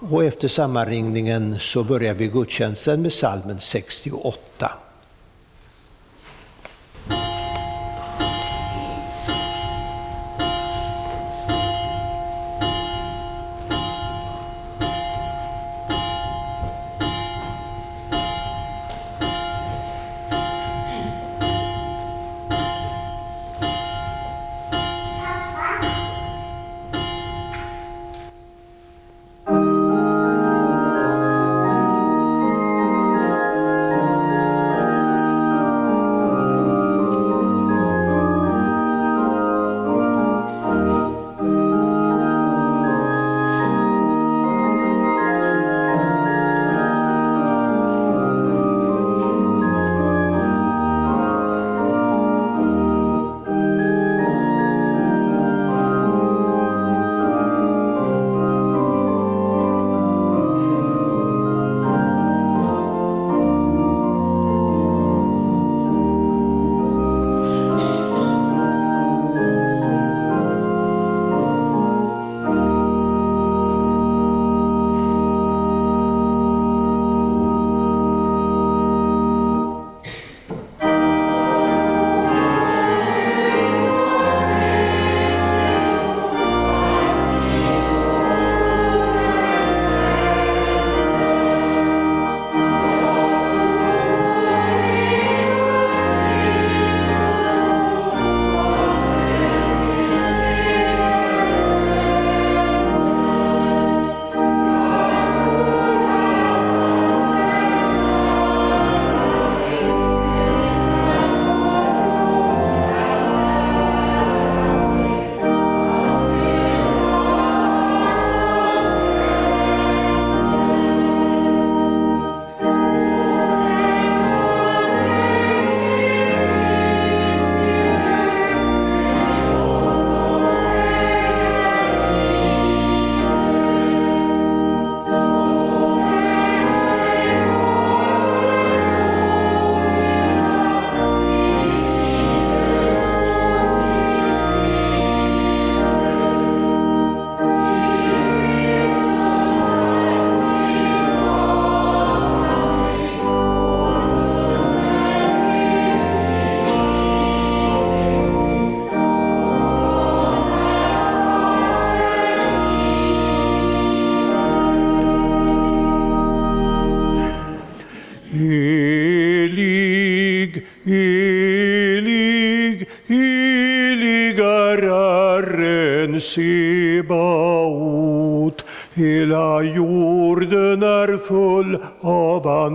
Och 0.00 0.24
efter 0.24 0.48
sammanringningen 0.48 1.58
så 1.58 1.84
börjar 1.84 2.14
vi 2.14 2.28
gudstjänsten 2.28 3.02
med 3.02 3.12
salmen 3.12 3.58
68. 3.58 4.72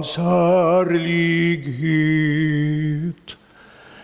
Hans 0.05 0.17
härlighet. 0.17 1.65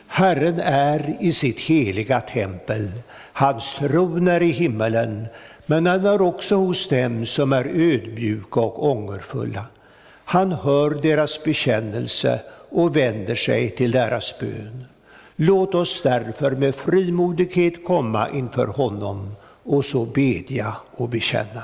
Herren 0.07 0.59
är 0.59 1.17
i 1.19 1.31
sitt 1.31 1.59
heliga 1.59 2.21
tempel, 2.21 2.91
hans 3.33 3.73
tron 3.73 4.27
är 4.27 4.41
i 4.41 4.51
himmelen, 4.51 5.27
men 5.65 5.85
han 5.85 6.05
är 6.05 6.21
också 6.21 6.55
hos 6.55 6.87
dem 6.87 7.25
som 7.25 7.53
är 7.53 7.65
ödmjuka 7.65 8.59
och 8.59 8.85
ångerfulla. 8.91 9.65
Han 10.25 10.51
hör 10.51 10.89
deras 10.89 11.43
bekännelse 11.43 12.41
och 12.69 12.95
vänder 12.95 13.35
sig 13.35 13.69
till 13.69 13.91
deras 13.91 14.39
bön. 14.39 14.85
Låt 15.35 15.75
oss 15.75 16.01
därför 16.01 16.51
med 16.51 16.75
frimodighet 16.75 17.85
komma 17.85 18.29
inför 18.29 18.67
honom 18.67 19.35
och 19.63 19.85
så 19.85 20.05
bedja 20.05 20.75
och 20.91 21.09
bekänna. 21.09 21.63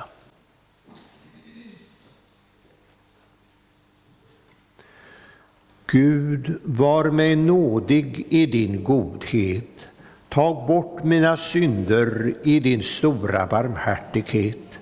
Gud, 5.91 6.59
var 6.63 7.11
mig 7.11 7.35
nådig 7.35 8.25
i 8.29 8.45
din 8.45 8.83
godhet. 8.83 9.87
Tag 10.29 10.67
bort 10.67 11.03
mina 11.03 11.37
synder 11.37 12.33
i 12.43 12.59
din 12.59 12.81
stora 12.81 13.47
barmhärtighet. 13.47 14.79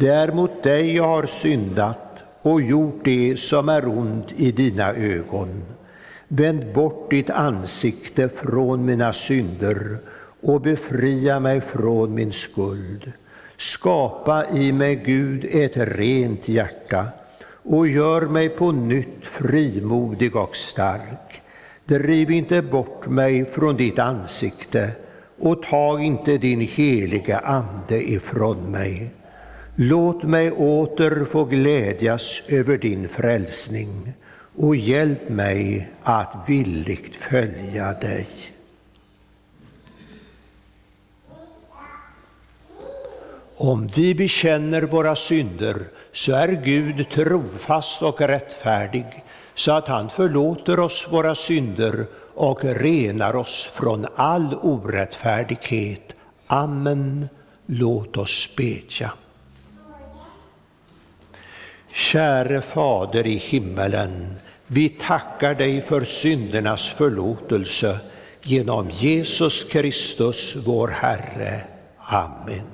Det 0.00 0.08
är 0.08 0.32
mot 0.32 0.62
dig 0.62 0.96
jag 0.96 1.08
har 1.08 1.26
syndat 1.26 2.22
och 2.42 2.62
gjort 2.62 3.04
det 3.04 3.36
som 3.36 3.68
är 3.68 3.88
ont 3.88 4.32
i 4.36 4.52
dina 4.52 4.92
ögon. 4.92 5.62
Vänd 6.28 6.72
bort 6.74 7.10
ditt 7.10 7.30
ansikte 7.30 8.28
från 8.28 8.84
mina 8.84 9.12
synder 9.12 9.98
och 10.42 10.60
befria 10.60 11.40
mig 11.40 11.60
från 11.60 12.14
min 12.14 12.32
skuld. 12.32 13.12
Skapa 13.56 14.44
i 14.52 14.72
mig, 14.72 15.02
Gud, 15.04 15.46
ett 15.50 15.76
rent 15.76 16.48
hjärta 16.48 17.06
och 17.64 17.88
gör 17.88 18.22
mig 18.22 18.48
på 18.48 18.72
nytt 18.72 19.26
frimodig 19.26 20.36
och 20.36 20.56
stark. 20.56 21.42
Driv 21.84 22.30
inte 22.30 22.62
bort 22.62 23.06
mig 23.06 23.44
från 23.44 23.76
ditt 23.76 23.98
ansikte 23.98 24.90
och 25.38 25.62
tag 25.62 26.02
inte 26.02 26.38
din 26.38 26.60
heliga 26.60 27.38
Ande 27.38 28.10
ifrån 28.10 28.70
mig. 28.70 29.14
Låt 29.74 30.22
mig 30.22 30.52
åter 30.52 31.24
få 31.24 31.44
glädjas 31.44 32.42
över 32.48 32.78
din 32.78 33.08
frälsning 33.08 34.12
och 34.56 34.76
hjälp 34.76 35.28
mig 35.28 35.90
att 36.02 36.44
villigt 36.48 37.16
följa 37.16 37.92
dig. 37.92 38.26
Om 43.56 43.86
vi 43.86 44.14
bekänner 44.14 44.82
våra 44.82 45.16
synder 45.16 45.76
så 46.14 46.32
är 46.32 46.48
Gud 46.48 47.10
trofast 47.10 48.02
och 48.02 48.20
rättfärdig 48.20 49.06
så 49.54 49.72
att 49.72 49.88
han 49.88 50.10
förlåter 50.10 50.80
oss 50.80 51.08
våra 51.10 51.34
synder 51.34 52.06
och 52.34 52.64
renar 52.64 53.36
oss 53.36 53.70
från 53.72 54.06
all 54.16 54.54
orättfärdighet. 54.54 56.14
Amen. 56.46 57.28
Låt 57.66 58.16
oss 58.16 58.56
bedja. 58.56 59.12
Käre 61.92 62.60
Fader 62.60 63.26
i 63.26 63.36
himmelen, 63.36 64.34
vi 64.66 64.88
tackar 64.88 65.54
dig 65.54 65.80
för 65.80 66.04
syndernas 66.04 66.88
förlåtelse 66.88 67.98
genom 68.42 68.90
Jesus 68.90 69.64
Kristus, 69.64 70.56
vår 70.56 70.88
Herre. 70.88 71.60
Amen. 71.98 72.73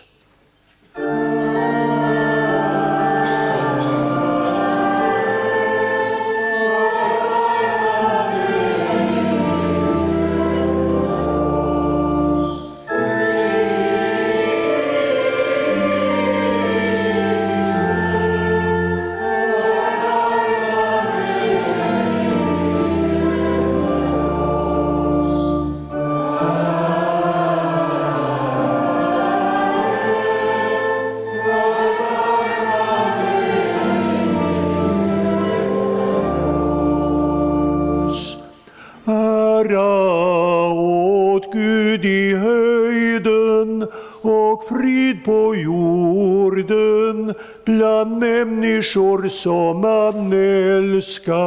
Som 49.41 49.81
man 49.81 50.33
älskar. 50.33 51.40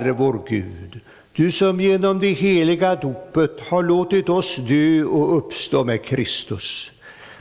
Herre 0.00 0.12
vår 0.12 0.42
Gud, 0.48 1.00
du 1.36 1.50
som 1.50 1.80
genom 1.80 2.20
det 2.20 2.32
heliga 2.32 2.94
dopet 2.96 3.60
har 3.68 3.82
låtit 3.82 4.28
oss 4.28 4.56
dö 4.56 5.04
och 5.04 5.36
uppstå 5.36 5.84
med 5.84 6.04
Kristus. 6.04 6.92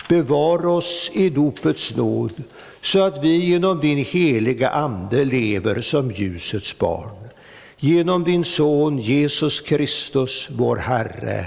Bevara 0.09 0.71
oss 0.71 1.11
i 1.13 1.29
dopets 1.29 1.95
nåd, 1.95 2.43
så 2.81 2.99
att 2.99 3.23
vi 3.23 3.35
genom 3.37 3.79
din 3.79 4.05
heliga 4.05 4.69
Ande 4.69 5.25
lever 5.25 5.81
som 5.81 6.11
ljusets 6.11 6.77
barn 6.77 7.29
genom 7.77 8.23
din 8.23 8.43
Son 8.43 8.97
Jesus 8.97 9.61
Kristus, 9.61 10.49
vår 10.51 10.75
Herre. 10.75 11.45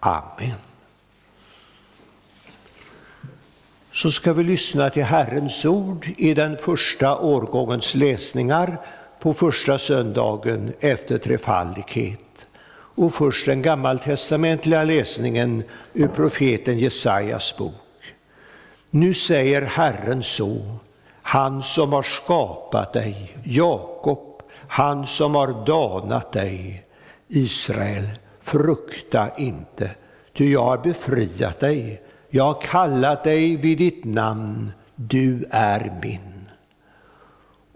Amen. 0.00 0.56
Så 3.92 4.10
ska 4.10 4.32
vi 4.32 4.44
lyssna 4.44 4.90
till 4.90 5.04
Herrens 5.04 5.64
ord 5.64 6.06
i 6.16 6.34
den 6.34 6.56
första 6.56 7.18
årgångens 7.18 7.94
läsningar 7.94 8.78
på 9.26 9.34
första 9.34 9.78
söndagen 9.78 10.72
efter 10.80 11.18
trefaldighet. 11.18 12.48
Och 12.70 13.14
först 13.14 13.46
den 13.46 13.62
gammaltestamentliga 13.62 14.84
läsningen 14.84 15.62
ur 15.92 16.08
profeten 16.08 16.78
Jesajas 16.78 17.56
bok. 17.56 18.14
Nu 18.90 19.14
säger 19.14 19.62
Herren 19.62 20.22
så, 20.22 20.76
han 21.22 21.62
som 21.62 21.92
har 21.92 22.02
skapat 22.02 22.92
dig, 22.92 23.36
Jakob, 23.44 24.42
han 24.68 25.06
som 25.06 25.34
har 25.34 25.66
danat 25.66 26.32
dig, 26.32 26.84
Israel, 27.28 28.06
frukta 28.40 29.36
inte, 29.38 29.90
ty 30.36 30.52
jag 30.52 30.64
har 30.64 30.78
befriat 30.78 31.60
dig, 31.60 32.02
jag 32.30 32.44
har 32.44 32.60
kallat 32.60 33.24
dig 33.24 33.56
vid 33.56 33.78
ditt 33.78 34.04
namn, 34.04 34.72
du 34.94 35.44
är 35.50 35.98
min. 36.02 36.35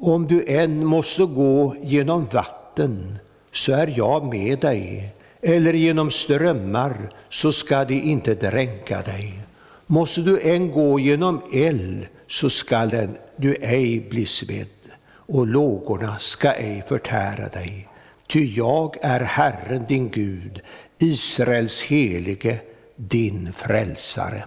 Om 0.02 0.26
du 0.26 0.45
än 0.47 0.87
måste 0.87 1.25
gå 1.25 1.76
genom 1.83 2.26
vatten, 2.26 3.19
så 3.52 3.73
är 3.73 3.95
jag 3.97 4.25
med 4.25 4.61
dig, 4.61 5.14
eller 5.42 5.73
genom 5.73 6.11
strömmar, 6.11 7.11
så 7.28 7.52
ska 7.52 7.85
de 7.85 7.95
inte 7.95 8.35
dränka 8.35 9.02
dig. 9.02 9.40
Måste 9.87 10.21
du 10.21 10.40
än 10.40 10.71
gå 10.71 11.00
genom 11.00 11.42
eld, 11.52 12.07
så 12.26 12.50
skall 12.50 13.09
du 13.37 13.54
ej 13.54 14.00
bli 14.11 14.26
svedd 14.26 14.66
och 15.12 15.47
lågorna 15.47 16.19
ska 16.19 16.52
ej 16.52 16.83
förtära 16.87 17.49
dig. 17.49 17.88
Ty 18.28 18.54
jag 18.57 18.97
är 19.02 19.21
Herren 19.21 19.85
din 19.88 20.11
Gud, 20.11 20.61
Israels 20.99 21.83
helige, 21.83 22.59
din 22.97 23.52
frälsare. 23.52 24.45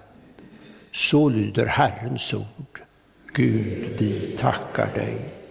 Så 0.91 1.29
lyder 1.29 1.65
Herrens 1.65 2.33
ord. 2.33 2.81
Gud, 3.33 3.95
vi 4.00 4.36
tackar 4.38 4.93
dig. 4.95 5.42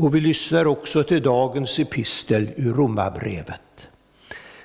Och 0.00 0.14
vi 0.14 0.20
lyssnar 0.20 0.66
också 0.66 1.02
till 1.02 1.22
dagens 1.22 1.78
epistel 1.78 2.50
ur 2.56 2.74
Romarbrevet. 2.74 3.88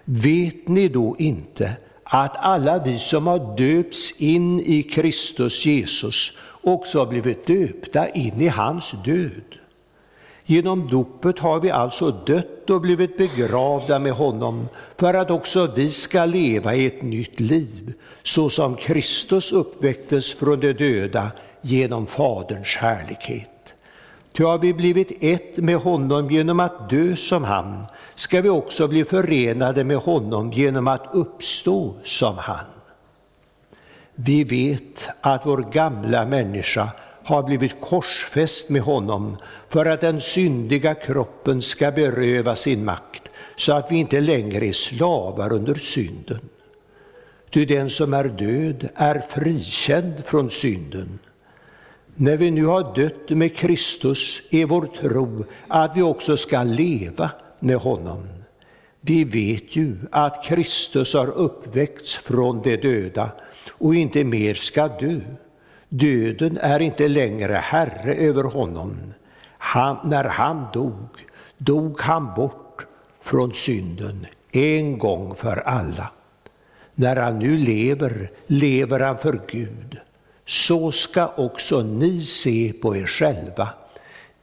Vet 0.05 0.67
ni 0.67 0.87
då 0.87 1.15
inte 1.19 1.77
att 2.03 2.37
alla 2.37 2.83
vi 2.83 2.99
som 2.99 3.27
har 3.27 3.57
döpts 3.57 4.11
in 4.21 4.59
i 4.59 4.83
Kristus 4.83 5.65
Jesus 5.65 6.37
också 6.61 6.99
har 6.99 7.05
blivit 7.05 7.47
döpta 7.47 8.09
in 8.09 8.41
i 8.41 8.47
hans 8.47 8.95
död? 9.05 9.55
Genom 10.45 10.87
dopet 10.87 11.39
har 11.39 11.59
vi 11.59 11.71
alltså 11.71 12.11
dött 12.11 12.69
och 12.69 12.81
blivit 12.81 13.17
begravda 13.17 13.99
med 13.99 14.13
honom 14.13 14.67
för 14.97 15.13
att 15.13 15.31
också 15.31 15.71
vi 15.75 15.89
ska 15.89 16.25
leva 16.25 16.75
i 16.75 16.85
ett 16.85 17.01
nytt 17.01 17.39
liv, 17.39 17.93
så 18.23 18.49
som 18.49 18.75
Kristus 18.75 19.51
uppväcktes 19.51 20.33
från 20.33 20.59
de 20.59 20.73
döda 20.73 21.31
genom 21.61 22.07
Faderns 22.07 22.75
härlighet. 22.75 23.54
Ty 24.37 24.43
har 24.43 24.57
vi 24.57 24.73
blivit 24.73 25.23
ett 25.23 25.57
med 25.57 25.75
honom 25.75 26.29
genom 26.29 26.59
att 26.59 26.89
dö 26.89 27.15
som 27.15 27.43
han, 27.43 27.85
ska 28.15 28.41
vi 28.41 28.49
också 28.49 28.87
bli 28.87 29.05
förenade 29.05 29.83
med 29.83 29.97
honom 29.97 30.51
genom 30.51 30.87
att 30.87 31.07
uppstå 31.13 31.95
som 32.03 32.37
han. 32.37 32.65
Vi 34.15 34.43
vet 34.43 35.09
att 35.21 35.45
vår 35.45 35.57
gamla 35.71 36.25
människa 36.25 36.89
har 37.23 37.43
blivit 37.43 37.81
korsfäst 37.81 38.69
med 38.69 38.81
honom 38.81 39.37
för 39.69 39.85
att 39.85 40.01
den 40.01 40.21
syndiga 40.21 40.93
kroppen 40.93 41.61
ska 41.61 41.91
beröva 41.91 42.55
sin 42.55 42.85
makt 42.85 43.29
så 43.55 43.73
att 43.73 43.91
vi 43.91 43.95
inte 43.95 44.21
längre 44.21 44.65
är 44.65 44.71
slavar 44.71 45.53
under 45.53 45.75
synden. 45.75 46.49
ty 47.49 47.65
den 47.65 47.89
som 47.89 48.13
är 48.13 48.23
död 48.23 48.89
är 48.95 49.19
frikänd 49.19 50.25
från 50.25 50.49
synden. 50.49 51.19
När 52.17 52.37
vi 52.37 52.51
nu 52.51 52.65
har 52.65 52.95
dött 52.95 53.29
med 53.29 53.55
Kristus 53.55 54.43
är 54.51 54.65
vår 54.65 54.85
tro 55.01 55.45
att 55.67 55.97
vi 55.97 56.01
också 56.01 56.37
ska 56.37 56.63
leva 56.63 57.31
med 57.59 57.75
honom. 57.75 58.27
Vi 59.01 59.23
vet 59.23 59.75
ju 59.75 59.95
att 60.11 60.43
Kristus 60.43 61.13
har 61.13 61.27
uppväckts 61.27 62.17
från 62.17 62.61
de 62.61 62.77
döda 62.77 63.29
och 63.69 63.95
inte 63.95 64.23
mer 64.23 64.53
ska 64.53 64.87
dö. 64.87 65.19
Döden 65.89 66.57
är 66.61 66.79
inte 66.79 67.07
längre 67.07 67.53
herre 67.53 68.15
över 68.15 68.43
honom. 68.43 68.97
Han, 69.57 69.97
när 70.09 70.23
han 70.23 70.65
dog, 70.73 71.09
dog 71.57 72.01
han 72.01 72.33
bort 72.35 72.85
från 73.21 73.53
synden 73.53 74.25
en 74.51 74.97
gång 74.97 75.35
för 75.35 75.57
alla. 75.57 76.11
När 76.95 77.15
han 77.15 77.39
nu 77.39 77.57
lever, 77.57 78.31
lever 78.47 78.99
han 78.99 79.17
för 79.17 79.41
Gud. 79.47 79.99
Så 80.45 80.91
ska 80.91 81.27
också 81.27 81.81
ni 81.81 82.21
se 82.21 82.73
på 82.81 82.95
er 82.95 83.05
själva. 83.05 83.69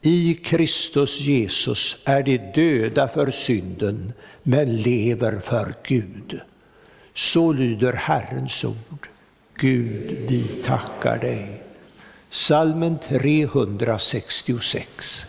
I 0.02 0.34
Kristus 0.34 1.20
Jesus 1.20 1.96
är 2.04 2.22
de 2.22 2.38
döda 2.38 3.08
för 3.08 3.30
synden, 3.30 4.12
men 4.42 4.76
lever 4.76 5.38
för 5.38 5.74
Gud. 5.82 6.40
Så 7.14 7.52
lyder 7.52 7.92
Herrens 7.92 8.64
ord. 8.64 9.08
Gud, 9.54 10.16
vi 10.28 10.42
tackar 10.42 11.18
dig. 11.18 11.62
Salmen 12.30 12.98
366. 12.98 15.26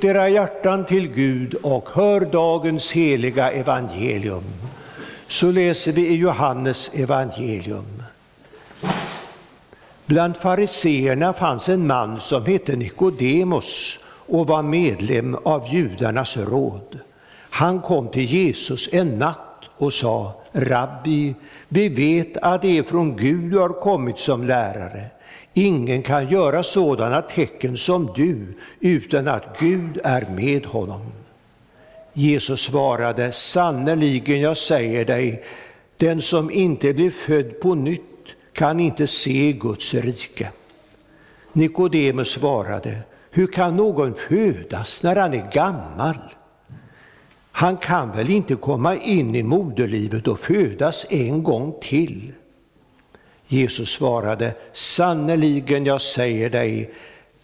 Lyft 0.00 0.16
era 0.16 0.28
hjärtan 0.28 0.86
till 0.86 1.08
Gud 1.08 1.54
och 1.54 1.88
hör 1.92 2.20
dagens 2.20 2.92
heliga 2.92 3.50
evangelium. 3.50 4.44
Så 5.26 5.50
läser 5.50 5.92
vi 5.92 6.08
i 6.08 6.16
Johannes 6.16 6.90
evangelium. 6.94 8.02
Bland 10.06 10.36
fariseerna 10.36 11.32
fanns 11.32 11.68
en 11.68 11.86
man 11.86 12.20
som 12.20 12.46
hette 12.46 12.76
Nikodemos 12.76 14.00
och 14.28 14.46
var 14.46 14.62
medlem 14.62 15.34
av 15.34 15.74
judarnas 15.74 16.36
råd. 16.36 16.98
Han 17.50 17.80
kom 17.80 18.08
till 18.08 18.24
Jesus 18.24 18.88
en 18.92 19.18
natt 19.18 19.68
och 19.76 19.92
sa, 19.92 20.42
Rabbi, 20.52 21.34
vi 21.68 21.88
vet 21.88 22.36
att 22.36 22.62
det 22.62 22.78
är 22.78 22.82
från 22.82 23.16
Gud 23.16 23.50
du 23.50 23.58
har 23.58 23.80
kommit 23.80 24.18
som 24.18 24.44
lärare. 24.44 25.10
Ingen 25.54 26.02
kan 26.02 26.28
göra 26.28 26.62
sådana 26.62 27.22
tecken 27.22 27.76
som 27.76 28.12
du 28.14 28.46
utan 28.80 29.28
att 29.28 29.58
Gud 29.60 30.00
är 30.04 30.26
med 30.36 30.66
honom. 30.66 31.12
Jesus 32.12 32.60
svarade, 32.60 33.32
sannerligen 33.32 34.40
jag 34.40 34.56
säger 34.56 35.04
dig, 35.04 35.44
den 35.96 36.20
som 36.20 36.50
inte 36.50 36.94
blir 36.94 37.10
född 37.10 37.60
på 37.60 37.74
nytt 37.74 38.00
kan 38.52 38.80
inte 38.80 39.06
se 39.06 39.52
Guds 39.52 39.94
rike. 39.94 40.50
Nikodemus 41.52 42.30
svarade, 42.30 42.98
hur 43.30 43.46
kan 43.46 43.76
någon 43.76 44.14
födas 44.14 45.02
när 45.02 45.16
han 45.16 45.34
är 45.34 45.50
gammal? 45.52 46.18
Han 47.52 47.76
kan 47.76 48.12
väl 48.12 48.30
inte 48.30 48.54
komma 48.54 48.96
in 48.96 49.34
i 49.34 49.42
moderlivet 49.42 50.28
och 50.28 50.38
födas 50.38 51.06
en 51.10 51.42
gång 51.42 51.74
till? 51.80 52.32
Jesus 53.52 53.90
svarade, 53.90 54.54
sannerligen 54.72 55.86
jag 55.86 56.00
säger 56.00 56.50
dig, 56.50 56.90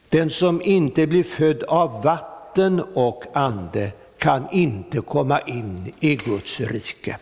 den 0.09 0.31
som 0.31 0.63
inte 0.63 1.07
blir 1.07 1.25
född 1.25 1.63
av 1.63 2.03
vatten 2.03 2.81
och 2.95 3.25
ande 3.33 3.93
kan 4.19 4.49
inte 4.53 5.01
komma 5.01 5.41
in 5.41 5.93
i 6.01 6.17
Guds 6.17 6.61
rike. 6.61 7.17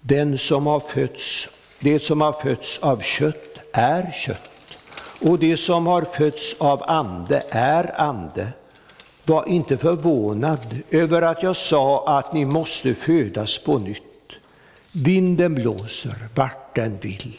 Den 0.00 0.38
som 0.38 0.66
har 0.66 0.80
fötts, 0.80 1.48
det 1.80 1.98
som 1.98 2.20
har 2.20 2.32
fötts 2.32 2.78
av 2.78 3.00
kött 3.00 3.60
är 3.72 4.10
kött, 4.12 4.78
och 5.20 5.38
det 5.38 5.56
som 5.56 5.86
har 5.86 6.02
fötts 6.02 6.56
av 6.58 6.82
ande 6.90 7.42
är 7.50 8.00
ande. 8.00 8.48
Var 9.24 9.48
inte 9.48 9.76
förvånad 9.76 10.78
över 10.90 11.22
att 11.22 11.42
jag 11.42 11.56
sa 11.56 12.18
att 12.18 12.32
ni 12.32 12.44
måste 12.44 12.94
födas 12.94 13.58
på 13.58 13.78
nytt. 13.78 14.02
Vinden 14.92 15.54
blåser 15.54 16.28
vart 16.34 16.65
den 16.76 16.98
vill, 17.00 17.36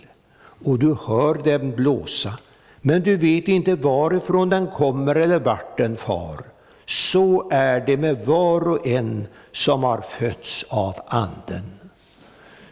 och 0.65 0.79
du 0.79 0.97
hör 1.07 1.41
den 1.43 1.75
blåsa, 1.75 2.33
men 2.81 3.03
du 3.03 3.17
vet 3.17 3.47
inte 3.47 3.75
varifrån 3.75 4.49
den 4.49 4.67
kommer 4.67 5.15
eller 5.15 5.39
vart 5.39 5.77
den 5.77 5.97
far. 5.97 6.37
Så 6.85 7.49
är 7.51 7.79
det 7.79 7.97
med 7.97 8.25
var 8.25 8.69
och 8.69 8.87
en 8.87 9.27
som 9.51 9.83
har 9.83 10.01
fötts 10.01 10.65
av 10.69 10.95
Anden. 11.07 11.71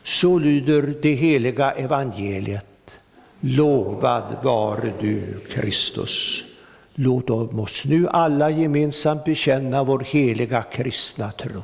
Så 0.04 0.40
lyder 0.40 0.94
det 1.02 1.14
heliga 1.14 1.72
evangeliet. 1.72 3.00
Lovad 3.40 4.38
vare 4.44 4.94
du, 5.00 5.40
Kristus. 5.50 6.46
Låt 6.96 7.30
oss 7.30 7.86
nu 7.86 8.08
alla 8.08 8.50
gemensamt 8.50 9.26
bekänna 9.26 9.84
vår 9.84 10.00
heliga 10.00 10.64
kristna 10.64 11.32
tro. 11.32 11.64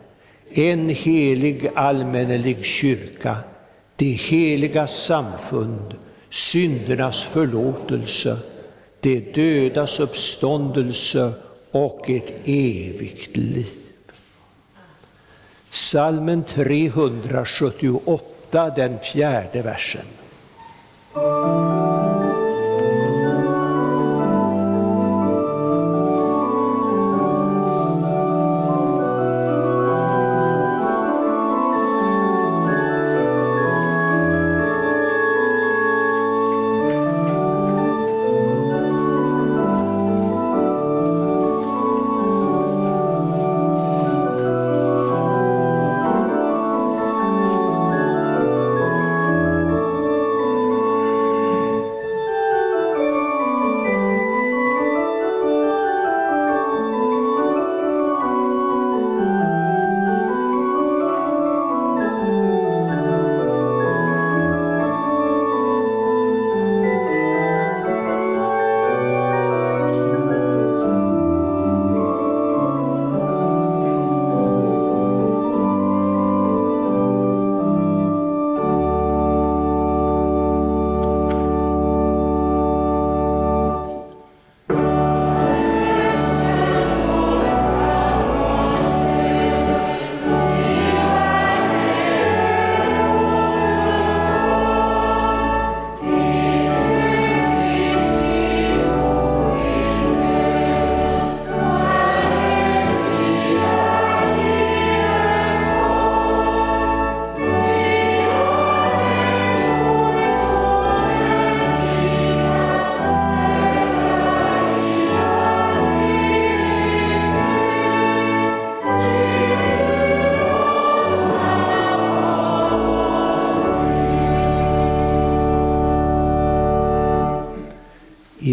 en 0.53 0.89
helig 0.89 1.71
allmännelig 1.75 2.65
kyrka, 2.65 3.37
det 3.95 4.05
heliga 4.05 4.87
samfund, 4.87 5.93
syndernas 6.29 7.23
förlåtelse, 7.23 8.37
det 8.99 9.35
dödas 9.35 9.99
uppståndelse 9.99 11.33
och 11.71 12.09
ett 12.09 12.33
evigt 12.45 13.37
liv. 13.37 13.67
Salmen 15.69 16.43
378, 16.43 18.69
den 18.75 18.99
fjärde 18.99 19.61
versen. 19.61 20.05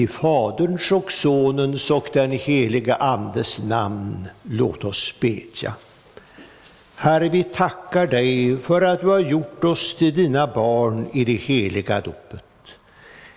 Faderns 0.08 0.92
och 0.92 1.12
Sonens 1.12 1.90
och 1.90 2.08
den 2.12 2.30
heliga 2.30 2.94
Andes 2.94 3.62
namn, 3.62 4.28
låt 4.42 4.84
oss 4.84 5.14
bedja. 5.20 5.74
Herre, 6.96 7.28
vi 7.28 7.44
tackar 7.44 8.06
dig 8.06 8.58
för 8.58 8.82
att 8.82 9.00
du 9.00 9.06
har 9.06 9.18
gjort 9.18 9.64
oss 9.64 9.94
till 9.94 10.14
dina 10.14 10.46
barn 10.46 11.08
i 11.12 11.24
det 11.24 11.32
heliga 11.32 12.00
dopet. 12.00 12.44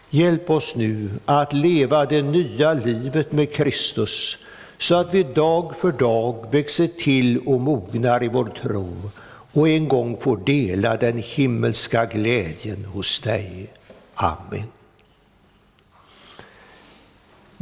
Hjälp 0.10 0.50
oss 0.50 0.76
nu 0.76 1.10
att 1.26 1.54
leva 1.54 2.06
det 2.06 2.22
nya 2.22 2.74
livet 2.74 3.32
med 3.32 3.54
Kristus 3.54 4.38
så 4.78 4.96
att 4.96 5.14
vi 5.14 5.24
dag 5.24 5.76
för 5.76 5.92
dag 5.92 6.46
växer 6.52 6.88
till 6.88 7.40
och 7.40 7.62
mognar 7.62 8.24
i 8.24 8.28
vår 8.28 8.46
tro 8.46 9.12
och 9.52 9.70
en 9.70 9.88
gång 9.88 10.18
får 10.18 10.38
dela 10.38 10.98
den 10.98 11.18
himmelska 11.18 12.06
glädjen 12.06 12.86
hos 12.86 13.20
dig. 13.20 13.70
Amen. 14.16 14.81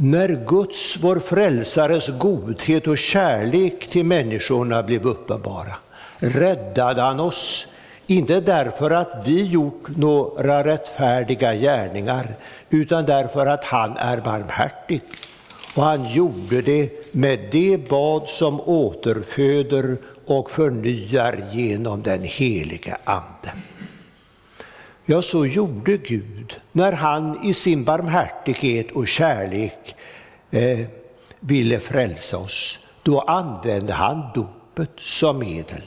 När 0.02 0.44
Guds, 0.46 0.96
vår 1.00 1.18
frälsares 1.18 2.08
godhet 2.08 2.86
och 2.86 2.98
kärlek 2.98 3.88
till 3.88 4.04
människorna 4.04 4.82
blev 4.82 5.06
uppenbara 5.06 5.76
räddade 6.18 7.02
han 7.02 7.20
oss, 7.20 7.68
inte 8.06 8.40
därför 8.40 8.90
att 8.90 9.22
vi 9.26 9.44
gjort 9.44 9.96
några 9.96 10.64
rättfärdiga 10.64 11.54
gärningar, 11.54 12.34
utan 12.70 13.06
därför 13.06 13.46
att 13.46 13.64
han 13.64 13.96
är 13.96 14.20
barmhärtig. 14.20 15.02
Och 15.74 15.82
han 15.82 16.12
gjorde 16.12 16.62
det 16.62 17.14
med 17.14 17.48
det 17.52 17.88
bad 17.88 18.28
som 18.28 18.60
återföder 18.60 19.96
och 20.26 20.50
förnyar 20.50 21.38
genom 21.50 22.02
den 22.02 22.22
helige 22.22 22.96
Ande. 23.04 23.52
Ja, 25.12 25.22
så 25.22 25.46
gjorde 25.46 25.96
Gud 25.96 26.60
när 26.72 26.92
han 26.92 27.44
i 27.44 27.54
sin 27.54 27.84
barmhärtighet 27.84 28.90
och 28.90 29.08
kärlek 29.08 29.94
eh, 30.50 30.80
ville 31.40 31.80
frälsa 31.80 32.38
oss. 32.38 32.80
Då 33.02 33.20
använde 33.20 33.92
han 33.92 34.22
dopet 34.34 34.90
som 34.96 35.38
medel. 35.38 35.82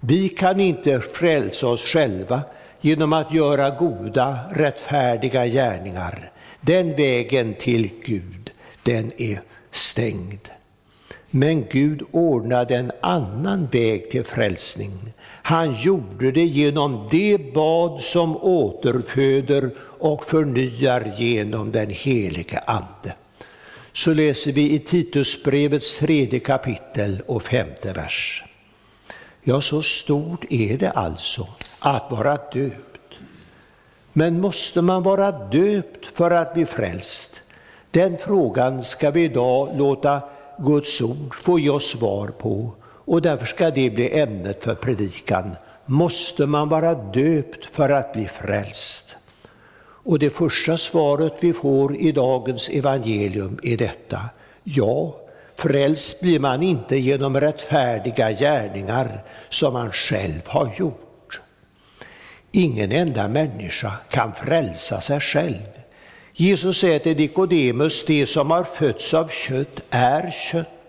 Vi 0.00 0.28
kan 0.28 0.60
inte 0.60 1.00
frälsa 1.00 1.66
oss 1.66 1.82
själva 1.82 2.40
genom 2.80 3.12
att 3.12 3.34
göra 3.34 3.70
goda, 3.70 4.38
rättfärdiga 4.50 5.46
gärningar. 5.46 6.30
Den 6.60 6.96
vägen 6.96 7.54
till 7.54 7.90
Gud, 8.04 8.50
den 8.82 9.12
är 9.16 9.40
stängd. 9.70 10.48
Men 11.30 11.64
Gud 11.70 12.02
ordnade 12.10 12.76
en 12.76 12.92
annan 13.02 13.66
väg 13.66 14.10
till 14.10 14.24
frälsning. 14.24 15.12
Han 15.42 15.74
gjorde 15.74 16.32
det 16.32 16.44
genom 16.44 17.08
det 17.10 17.54
bad 17.54 18.02
som 18.02 18.36
återföder 18.36 19.70
och 19.78 20.24
förnyar 20.24 21.12
genom 21.16 21.72
den 21.72 21.90
helige 21.90 22.58
Ande. 22.58 23.14
Så 23.92 24.14
läser 24.14 24.52
vi 24.52 24.72
i 24.72 24.78
Titusbrevets 24.78 25.98
tredje 25.98 26.40
kapitel 26.40 27.22
och 27.26 27.42
femte 27.42 27.92
vers. 27.92 28.44
Ja, 29.42 29.60
så 29.60 29.82
stort 29.82 30.44
är 30.50 30.78
det 30.78 30.90
alltså 30.90 31.48
att 31.78 32.10
vara 32.10 32.36
döpt. 32.36 33.14
Men 34.12 34.40
måste 34.40 34.82
man 34.82 35.02
vara 35.02 35.32
döpt 35.32 36.06
för 36.06 36.30
att 36.30 36.54
bli 36.54 36.66
frälst? 36.66 37.42
Den 37.90 38.18
frågan 38.18 38.84
ska 38.84 39.10
vi 39.10 39.24
idag 39.24 39.68
låta 39.76 40.20
Guds 40.58 41.00
ord 41.00 41.34
få 41.34 41.58
ge 41.58 41.70
oss 41.70 41.90
svar 41.90 42.28
på 42.28 42.74
och 43.04 43.22
därför 43.22 43.46
ska 43.46 43.70
det 43.70 43.90
bli 43.90 44.18
ämnet 44.20 44.64
för 44.64 44.74
predikan. 44.74 45.56
Måste 45.86 46.46
man 46.46 46.68
vara 46.68 46.94
döpt 46.94 47.64
för 47.64 47.90
att 47.90 48.12
bli 48.12 48.26
frälst? 48.26 49.16
Och 50.04 50.18
det 50.18 50.30
första 50.30 50.76
svaret 50.76 51.36
vi 51.40 51.52
får 51.52 51.96
i 51.96 52.12
dagens 52.12 52.68
evangelium 52.68 53.58
är 53.62 53.76
detta. 53.76 54.20
Ja, 54.64 55.16
frälst 55.56 56.20
blir 56.20 56.40
man 56.40 56.62
inte 56.62 56.96
genom 56.96 57.40
rättfärdiga 57.40 58.30
gärningar 58.32 59.22
som 59.48 59.72
man 59.72 59.92
själv 59.92 60.40
har 60.46 60.74
gjort. 60.78 61.40
Ingen 62.52 62.92
enda 62.92 63.28
människa 63.28 63.92
kan 64.10 64.32
frälsa 64.34 65.00
sig 65.00 65.20
själv. 65.20 65.62
Jesus 66.34 66.78
säger 66.78 66.98
till 66.98 67.16
Nikodemus, 67.16 68.04
det 68.04 68.26
som 68.26 68.50
har 68.50 68.64
fötts 68.64 69.14
av 69.14 69.28
kött 69.28 69.80
är 69.90 70.30
kött. 70.30 70.81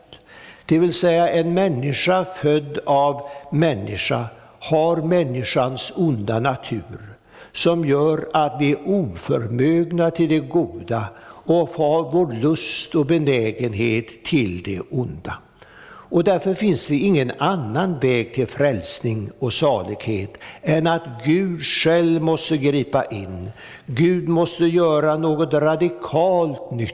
Det 0.66 0.80
vill 0.80 0.94
säga 0.94 1.30
en 1.30 1.54
människa 1.54 2.26
född 2.26 2.80
av 2.86 3.22
människa 3.52 4.26
har 4.60 4.98
människans 4.98 5.94
onda 5.96 6.40
natur 6.40 7.14
som 7.52 7.86
gör 7.86 8.30
att 8.34 8.58
vi 8.60 8.72
är 8.72 8.88
oförmögna 8.88 10.12
till 10.12 10.30
det 10.30 10.40
goda 10.40 11.06
och 11.46 11.70
har 11.70 12.12
vår 12.12 12.34
lust 12.34 12.96
och 12.96 13.06
benägenhet 13.06 14.24
till 14.24 14.64
det 14.64 14.80
onda. 14.80 15.38
Och 15.86 16.24
därför 16.24 16.54
finns 16.54 16.88
det 16.88 16.96
ingen 16.96 17.32
annan 17.38 18.00
väg 18.00 18.34
till 18.34 18.48
frälsning 18.48 19.30
och 19.40 19.54
salighet 19.54 20.38
än 20.62 20.88
att 20.88 21.04
Gud 21.26 21.62
själv 21.62 22.22
måste 22.22 22.58
gripa 22.58 23.06
in. 23.06 23.52
Gud 23.86 24.30
måste 24.30 24.66
göra 24.66 25.18
något 25.18 25.54
radikalt 25.54 26.72
nytt, 26.72 26.94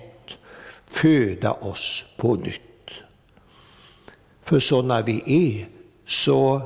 föda 0.86 1.52
oss 1.52 2.06
på 2.18 2.36
nytt. 2.36 2.69
För 4.50 4.60
sådana 4.60 5.02
vi 5.02 5.24
är 5.26 5.68
så 6.06 6.62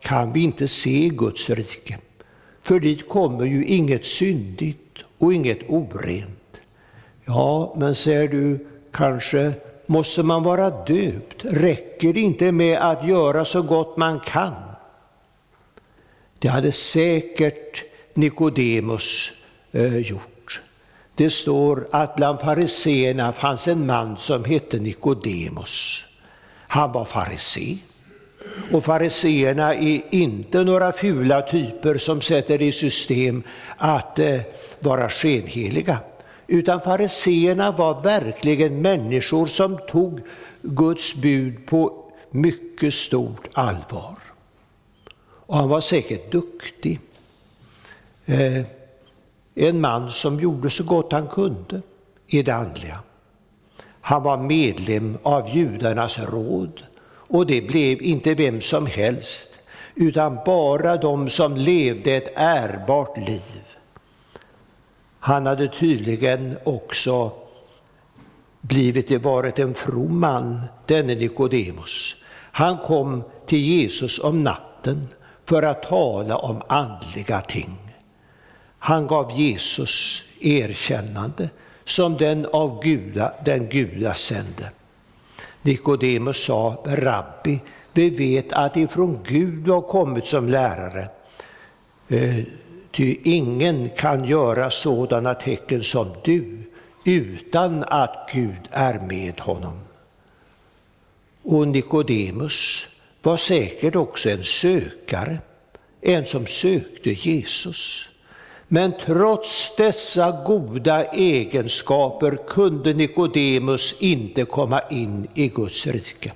kan 0.00 0.32
vi 0.32 0.42
inte 0.42 0.68
se 0.68 1.08
Guds 1.08 1.50
rike. 1.50 1.98
För 2.62 2.80
dit 2.80 3.08
kommer 3.08 3.44
ju 3.44 3.64
inget 3.64 4.04
syndigt 4.04 4.98
och 5.18 5.34
inget 5.34 5.58
orent. 5.68 6.60
Ja, 7.24 7.74
men 7.78 7.94
säger 7.94 8.28
du, 8.28 8.66
kanske 8.92 9.52
måste 9.86 10.22
man 10.22 10.42
vara 10.42 10.70
döpt? 10.70 11.44
Räcker 11.44 12.12
det 12.12 12.20
inte 12.20 12.52
med 12.52 12.78
att 12.78 13.08
göra 13.08 13.44
så 13.44 13.62
gott 13.62 13.96
man 13.96 14.20
kan? 14.20 14.54
Det 16.38 16.48
hade 16.48 16.72
säkert 16.72 17.84
Nikodemus 18.14 19.32
eh, 19.72 19.98
gjort. 19.98 20.62
Det 21.14 21.30
står 21.30 21.88
att 21.92 22.16
bland 22.16 22.40
fariseerna 22.40 23.32
fanns 23.32 23.68
en 23.68 23.86
man 23.86 24.16
som 24.16 24.44
hette 24.44 24.78
Nikodemus. 24.78 26.05
Han 26.68 26.92
var 26.92 27.04
farisé. 27.04 27.78
Och 28.72 28.84
fariseerna 28.84 29.74
är 29.74 30.14
inte 30.14 30.64
några 30.64 30.92
fula 30.92 31.42
typer 31.42 31.98
som 31.98 32.20
sätter 32.20 32.62
i 32.62 32.72
system 32.72 33.42
att 33.76 34.18
eh, 34.18 34.40
vara 34.80 35.08
skenheliga. 35.08 35.98
Utan 36.46 36.80
fariseerna 36.80 37.72
var 37.72 38.02
verkligen 38.02 38.82
människor 38.82 39.46
som 39.46 39.78
tog 39.88 40.20
Guds 40.62 41.14
bud 41.14 41.66
på 41.66 42.04
mycket 42.30 42.94
stort 42.94 43.48
allvar. 43.52 44.16
Och 45.46 45.56
han 45.56 45.68
var 45.68 45.80
säkert 45.80 46.32
duktig. 46.32 47.00
Eh, 48.26 48.64
en 49.54 49.80
man 49.80 50.10
som 50.10 50.40
gjorde 50.40 50.70
så 50.70 50.84
gott 50.84 51.12
han 51.12 51.28
kunde 51.28 51.82
i 52.26 52.42
det 52.42 52.54
andliga. 52.54 52.98
Han 54.06 54.22
var 54.22 54.36
medlem 54.36 55.18
av 55.22 55.56
judarnas 55.56 56.18
råd 56.18 56.82
och 57.06 57.46
det 57.46 57.60
blev 57.60 58.02
inte 58.02 58.34
vem 58.34 58.60
som 58.60 58.86
helst 58.86 59.50
utan 59.94 60.38
bara 60.46 60.96
de 60.96 61.28
som 61.28 61.56
levde 61.56 62.12
ett 62.12 62.32
ärbart 62.36 63.16
liv. 63.16 63.62
Han 65.18 65.46
hade 65.46 65.68
tydligen 65.68 66.58
också 66.64 67.32
blivit 68.60 69.24
varit 69.24 69.58
en 69.58 69.74
from 69.74 70.20
man, 70.20 70.62
denne 70.86 71.14
Nikodemus. 71.14 72.16
Han 72.52 72.78
kom 72.78 73.24
till 73.46 73.60
Jesus 73.60 74.18
om 74.18 74.44
natten 74.44 75.08
för 75.44 75.62
att 75.62 75.82
tala 75.82 76.36
om 76.36 76.62
andliga 76.68 77.40
ting. 77.40 77.78
Han 78.78 79.06
gav 79.06 79.32
Jesus 79.32 80.24
erkännande 80.40 81.48
som 81.86 82.16
den 82.16 82.46
av 82.46 82.82
Guda, 82.82 83.32
den 83.44 83.68
Guda 83.68 84.14
sände. 84.14 84.70
Nikodemus 85.62 86.44
sa, 86.44 86.82
Rabbi, 86.86 87.60
vi 87.92 88.10
vet 88.10 88.52
att 88.52 88.76
ifrån 88.76 89.20
Gud 89.26 89.64
du 89.64 89.70
har 89.70 89.82
kommit 89.82 90.26
som 90.26 90.48
lärare. 90.48 91.08
Eh, 92.08 92.44
ty 92.90 93.16
ingen 93.22 93.88
kan 93.88 94.24
göra 94.24 94.70
sådana 94.70 95.34
tecken 95.34 95.82
som 95.82 96.08
du 96.24 96.62
utan 97.04 97.84
att 97.84 98.30
Gud 98.32 98.68
är 98.70 99.00
med 99.00 99.40
honom. 99.40 99.80
Och 101.42 101.68
Nikodemus 101.68 102.88
var 103.22 103.36
säkert 103.36 103.96
också 103.96 104.30
en 104.30 104.44
sökare, 104.44 105.38
en 106.00 106.26
som 106.26 106.46
sökte 106.46 107.10
Jesus. 107.10 108.10
Men 108.68 108.92
trots 108.98 109.76
dessa 109.76 110.42
goda 110.46 111.04
egenskaper 111.04 112.38
kunde 112.46 112.94
Nikodemus 112.94 113.94
inte 113.98 114.44
komma 114.44 114.80
in 114.90 115.26
i 115.34 115.48
Guds 115.48 115.86
rike. 115.86 116.32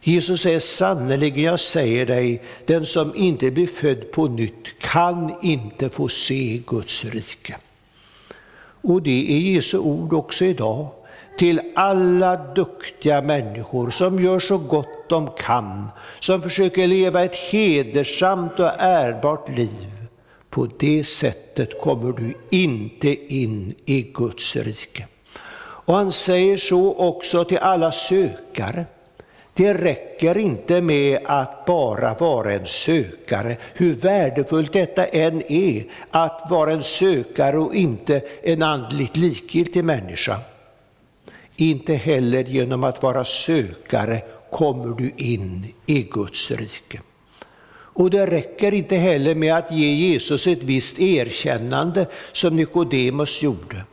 Jesus 0.00 0.40
säger 0.40 0.60
sannerligen, 0.60 1.44
jag 1.44 1.60
säger 1.60 2.06
dig, 2.06 2.42
den 2.66 2.86
som 2.86 3.14
inte 3.16 3.50
blir 3.50 3.66
född 3.66 4.12
på 4.12 4.28
nytt 4.28 4.78
kan 4.78 5.34
inte 5.42 5.90
få 5.90 6.08
se 6.08 6.62
Guds 6.66 7.04
rike. 7.04 7.56
Och 8.82 9.02
det 9.02 9.32
är 9.32 9.38
Jesu 9.38 9.78
ord 9.78 10.12
också 10.12 10.44
idag 10.44 10.88
till 11.38 11.60
alla 11.74 12.36
duktiga 12.36 13.22
människor 13.22 13.90
som 13.90 14.20
gör 14.20 14.40
så 14.40 14.58
gott 14.58 15.08
de 15.08 15.30
kan, 15.38 15.88
som 16.20 16.42
försöker 16.42 16.86
leva 16.86 17.24
ett 17.24 17.36
hedersamt 17.36 18.60
och 18.60 18.72
ärbart 18.78 19.48
liv 19.48 19.99
på 20.50 20.68
det 20.78 21.04
sättet 21.04 21.80
kommer 21.80 22.12
du 22.12 22.34
inte 22.50 23.34
in 23.34 23.74
i 23.84 24.02
Guds 24.02 24.56
rike. 24.56 25.06
Och 25.60 25.94
han 25.94 26.12
säger 26.12 26.56
så 26.56 26.94
också 26.94 27.44
till 27.44 27.58
alla 27.58 27.92
sökare. 27.92 28.84
Det 29.54 29.74
räcker 29.74 30.38
inte 30.38 30.80
med 30.82 31.18
att 31.24 31.64
bara 31.66 32.14
vara 32.14 32.52
en 32.52 32.66
sökare, 32.66 33.56
hur 33.74 33.94
värdefullt 33.94 34.72
detta 34.72 35.06
än 35.06 35.52
är, 35.52 35.84
att 36.10 36.46
vara 36.50 36.72
en 36.72 36.82
sökare 36.82 37.58
och 37.58 37.74
inte 37.74 38.22
en 38.42 38.62
andligt 38.62 39.16
likgiltig 39.16 39.84
människa. 39.84 40.40
Inte 41.56 41.94
heller 41.94 42.44
genom 42.44 42.84
att 42.84 43.02
vara 43.02 43.24
sökare 43.24 44.22
kommer 44.50 44.94
du 44.94 45.12
in 45.16 45.66
i 45.86 46.02
Guds 46.02 46.50
rike. 46.50 47.00
Och 47.92 48.10
det 48.10 48.26
räcker 48.26 48.74
inte 48.74 48.96
heller 48.96 49.34
med 49.34 49.56
att 49.56 49.72
ge 49.72 49.92
Jesus 49.92 50.46
ett 50.46 50.62
visst 50.62 51.00
erkännande 51.00 52.06
som 52.32 52.56
Nikodemus 52.56 53.42
gjorde. 53.42 53.84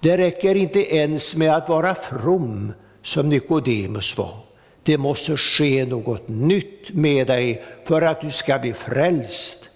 Det 0.00 0.18
räcker 0.18 0.54
inte 0.54 0.96
ens 0.96 1.36
med 1.36 1.56
att 1.56 1.68
vara 1.68 1.94
from 1.94 2.72
som 3.02 3.28
Nikodemus 3.28 4.18
var. 4.18 4.36
Det 4.82 4.98
måste 4.98 5.36
ske 5.36 5.86
något 5.86 6.28
nytt 6.28 6.90
med 6.90 7.26
dig 7.26 7.64
för 7.84 8.02
att 8.02 8.20
du 8.20 8.30
ska 8.30 8.58
bli 8.58 8.72
frälst. 8.72 9.70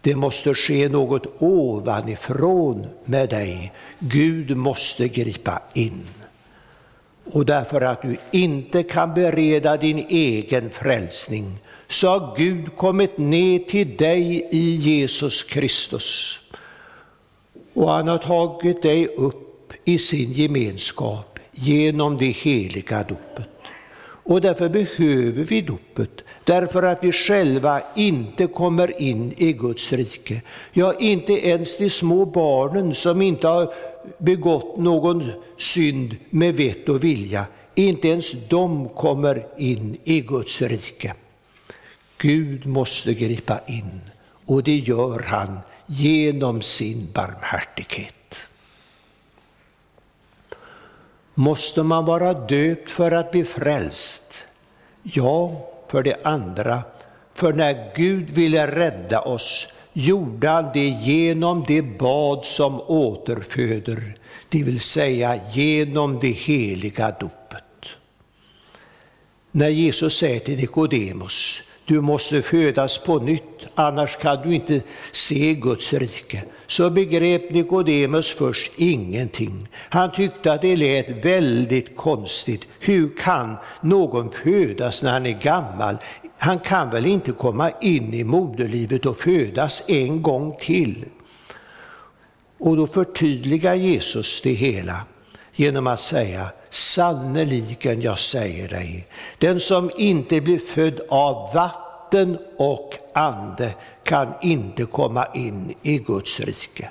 Det 0.00 0.16
måste 0.16 0.54
ske 0.54 0.88
något 0.88 1.26
ovanifrån 1.38 2.86
med 3.04 3.28
dig. 3.28 3.72
Gud 3.98 4.56
måste 4.56 5.08
gripa 5.08 5.62
in. 5.74 6.08
Och 7.32 7.46
därför 7.46 7.80
att 7.80 8.02
du 8.02 8.16
inte 8.30 8.82
kan 8.82 9.14
bereda 9.14 9.76
din 9.76 10.06
egen 10.08 10.70
frälsning 10.70 11.58
så 11.90 12.08
har 12.08 12.36
Gud 12.36 12.76
kommit 12.76 13.18
ner 13.18 13.58
till 13.58 13.96
dig 13.96 14.48
i 14.52 14.74
Jesus 14.74 15.42
Kristus. 15.44 16.40
Och 17.74 17.90
han 17.90 18.08
har 18.08 18.18
tagit 18.18 18.82
dig 18.82 19.06
upp 19.06 19.72
i 19.84 19.98
sin 19.98 20.32
gemenskap 20.32 21.38
genom 21.52 22.18
det 22.18 22.30
heliga 22.30 23.02
dopet. 23.02 23.48
Och 24.30 24.40
därför 24.40 24.68
behöver 24.68 25.44
vi 25.44 25.60
dopet, 25.60 26.10
därför 26.44 26.82
att 26.82 27.04
vi 27.04 27.12
själva 27.12 27.82
inte 27.96 28.46
kommer 28.46 29.02
in 29.02 29.34
i 29.36 29.52
Guds 29.52 29.92
rike. 29.92 30.42
Ja, 30.72 30.94
inte 30.98 31.32
ens 31.48 31.78
de 31.78 31.90
små 31.90 32.24
barnen 32.24 32.94
som 32.94 33.22
inte 33.22 33.48
har 33.48 33.74
begått 34.18 34.76
någon 34.76 35.24
synd 35.56 36.16
med 36.30 36.54
vett 36.56 36.88
och 36.88 37.04
vilja, 37.04 37.44
inte 37.74 38.08
ens 38.08 38.32
de 38.48 38.88
kommer 38.88 39.46
in 39.58 39.96
i 40.04 40.20
Guds 40.20 40.62
rike. 40.62 41.14
Gud 42.22 42.66
måste 42.66 43.14
gripa 43.14 43.60
in 43.66 44.00
och 44.46 44.62
det 44.62 44.76
gör 44.76 45.18
han 45.18 45.58
genom 45.86 46.62
sin 46.62 47.08
barmhärtighet. 47.14 48.48
Måste 51.34 51.82
man 51.82 52.04
vara 52.04 52.34
döpt 52.34 52.90
för 52.90 53.12
att 53.12 53.30
bli 53.30 53.44
frälst? 53.44 54.46
Ja, 55.02 55.68
för 55.88 56.02
det 56.02 56.16
andra, 56.24 56.82
för 57.34 57.52
när 57.52 57.92
Gud 57.96 58.30
ville 58.30 58.66
rädda 58.66 59.20
oss 59.20 59.68
gjorde 59.92 60.48
han 60.48 60.70
det 60.72 60.88
genom 60.88 61.64
det 61.66 61.82
bad 61.82 62.44
som 62.44 62.80
återföder, 62.80 64.14
det 64.48 64.62
vill 64.62 64.80
säga 64.80 65.40
genom 65.52 66.18
det 66.18 66.28
heliga 66.28 67.10
dopet. 67.10 67.64
När 69.50 69.68
Jesus 69.68 70.16
säger 70.16 70.40
till 70.40 70.56
Nikodemus, 70.56 71.62
du 71.90 72.00
måste 72.00 72.42
födas 72.42 72.98
på 72.98 73.18
nytt, 73.18 73.66
annars 73.74 74.16
kan 74.16 74.42
du 74.42 74.54
inte 74.54 74.82
se 75.12 75.54
Guds 75.54 75.92
rike. 75.92 76.42
Så 76.66 76.90
begrep 76.90 77.50
Nikodemus 77.50 78.30
först 78.30 78.72
ingenting. 78.76 79.68
Han 79.74 80.12
tyckte 80.12 80.52
att 80.52 80.62
det 80.62 80.76
lät 80.76 81.24
väldigt 81.24 81.96
konstigt. 81.96 82.60
Hur 82.80 83.16
kan 83.16 83.56
någon 83.80 84.30
födas 84.30 85.02
när 85.02 85.10
han 85.10 85.26
är 85.26 85.38
gammal? 85.42 85.96
Han 86.38 86.58
kan 86.58 86.90
väl 86.90 87.06
inte 87.06 87.32
komma 87.32 87.70
in 87.80 88.14
i 88.14 88.24
moderlivet 88.24 89.06
och 89.06 89.16
födas 89.16 89.84
en 89.88 90.22
gång 90.22 90.56
till? 90.60 91.04
Och 92.58 92.76
då 92.76 92.86
förtydligar 92.86 93.74
Jesus 93.74 94.40
det 94.40 94.52
hela 94.52 95.06
genom 95.60 95.86
att 95.86 96.00
säga 96.00 96.50
sannerligen 96.70 98.00
jag 98.00 98.18
säger 98.18 98.68
dig, 98.68 99.04
den 99.38 99.60
som 99.60 99.90
inte 99.96 100.40
blir 100.40 100.58
född 100.58 101.00
av 101.08 101.54
vatten 101.54 102.38
och 102.56 102.94
ande 103.14 103.74
kan 104.02 104.34
inte 104.42 104.84
komma 104.84 105.26
in 105.34 105.74
i 105.82 105.98
Guds 105.98 106.40
rike. 106.40 106.90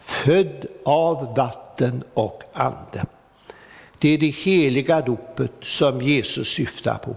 Född 0.00 0.66
av 0.84 1.36
vatten 1.36 2.04
och 2.14 2.42
ande. 2.52 3.04
Det 3.98 4.08
är 4.08 4.18
det 4.18 4.26
heliga 4.30 5.00
dopet 5.00 5.52
som 5.60 6.00
Jesus 6.00 6.48
syftar 6.48 6.98
på. 6.98 7.16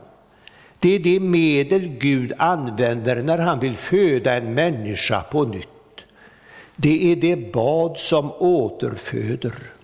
Det 0.80 0.96
är 0.96 1.00
det 1.00 1.20
medel 1.20 1.88
Gud 1.88 2.34
använder 2.38 3.24
när 3.24 3.38
han 3.38 3.60
vill 3.60 3.76
föda 3.76 4.34
en 4.34 4.54
människa 4.54 5.22
på 5.22 5.44
nytt. 5.44 5.68
Det 6.76 7.12
är 7.12 7.16
det 7.16 7.54
bad 7.54 8.00
som 8.00 8.32
återföder. 8.32 9.75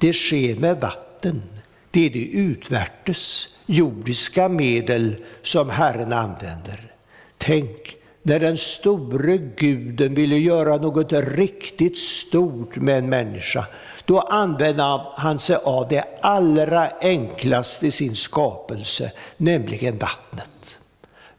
Det 0.00 0.12
sker 0.12 0.56
med 0.56 0.80
vatten. 0.80 1.42
Det 1.90 2.06
är 2.06 2.10
det 2.10 2.24
utvärtes, 2.24 3.48
jordiska 3.66 4.48
medel 4.48 5.16
som 5.42 5.70
Herren 5.70 6.12
använder. 6.12 6.92
Tänk, 7.38 7.96
när 8.22 8.40
den 8.40 8.56
store 8.56 9.36
guden 9.36 10.14
ville 10.14 10.36
göra 10.36 10.76
något 10.76 11.12
riktigt 11.12 11.98
stort 11.98 12.76
med 12.76 12.98
en 12.98 13.08
människa, 13.08 13.66
då 14.04 14.20
använde 14.20 14.82
han 15.16 15.38
sig 15.38 15.56
av 15.56 15.88
det 15.88 16.04
allra 16.20 16.90
enklaste 17.00 17.86
i 17.86 17.90
sin 17.90 18.16
skapelse, 18.16 19.12
nämligen 19.36 19.98
vattnet. 19.98 20.78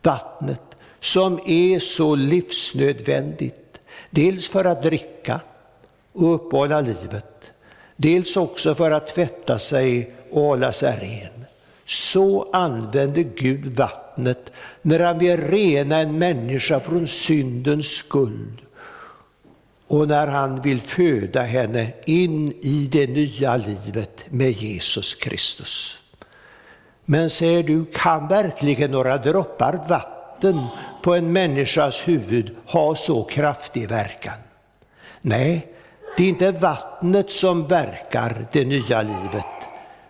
Vattnet 0.03 0.61
som 0.99 1.39
är 1.45 1.79
så 1.79 2.15
livsnödvändigt, 2.15 3.79
dels 4.09 4.47
för 4.47 4.65
att 4.65 4.83
dricka 4.83 5.39
och 6.13 6.35
uppehålla 6.35 6.81
livet, 6.81 7.30
dels 8.01 8.37
också 8.37 8.75
för 8.75 8.91
att 8.91 9.07
tvätta 9.07 9.59
sig 9.59 10.13
och 10.31 10.41
hålla 10.41 10.71
sig 10.71 10.97
ren. 11.01 11.45
Så 11.85 12.49
använder 12.53 13.21
Gud 13.21 13.65
vattnet 13.77 14.51
när 14.81 14.99
han 14.99 15.19
vill 15.19 15.37
rena 15.37 15.97
en 15.97 16.17
människa 16.17 16.79
från 16.79 17.07
syndens 17.07 17.87
skuld 17.87 18.61
och 19.87 20.07
när 20.07 20.27
han 20.27 20.61
vill 20.61 20.81
föda 20.81 21.41
henne 21.41 21.93
in 22.05 22.51
i 22.61 22.89
det 22.91 23.07
nya 23.07 23.57
livet 23.57 24.25
med 24.29 24.51
Jesus 24.51 25.15
Kristus. 25.15 26.01
Men 27.05 27.29
säger 27.29 27.63
du, 27.63 27.85
kan 27.85 28.27
verkligen 28.27 28.91
några 28.91 29.17
droppar 29.17 29.85
vatten 29.89 30.61
på 31.01 31.15
en 31.15 31.33
människas 31.33 32.07
huvud 32.07 32.55
ha 32.65 32.95
så 32.95 33.23
kraftig 33.23 33.89
verkan? 33.89 34.37
Nej, 35.21 35.67
det 36.17 36.23
är 36.23 36.29
inte 36.29 36.51
vattnet 36.51 37.31
som 37.31 37.67
verkar 37.67 38.45
det 38.51 38.65
nya 38.65 39.01
livet, 39.01 39.45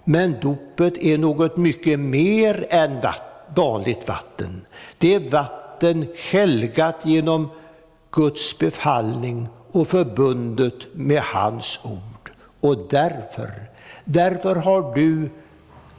men 0.04 0.40
dopet 0.42 0.98
är 0.98 1.18
något 1.18 1.58
mycket 1.58 2.00
mer 2.00 2.66
än 2.70 3.00
vanligt 3.56 4.08
vatten. 4.08 4.66
Det 4.98 5.14
är 5.14 5.20
vatten 5.20 6.08
helgat 6.32 7.06
genom 7.06 7.50
Guds 8.12 8.60
befallning 8.60 9.48
och 9.72 9.88
förbundet 9.88 10.74
med 10.94 11.22
hans 11.22 11.80
ord. 11.84 12.32
Och 12.60 12.78
därför, 12.90 13.52
därför 14.06 14.56
har 14.56 14.96
du 14.96 15.30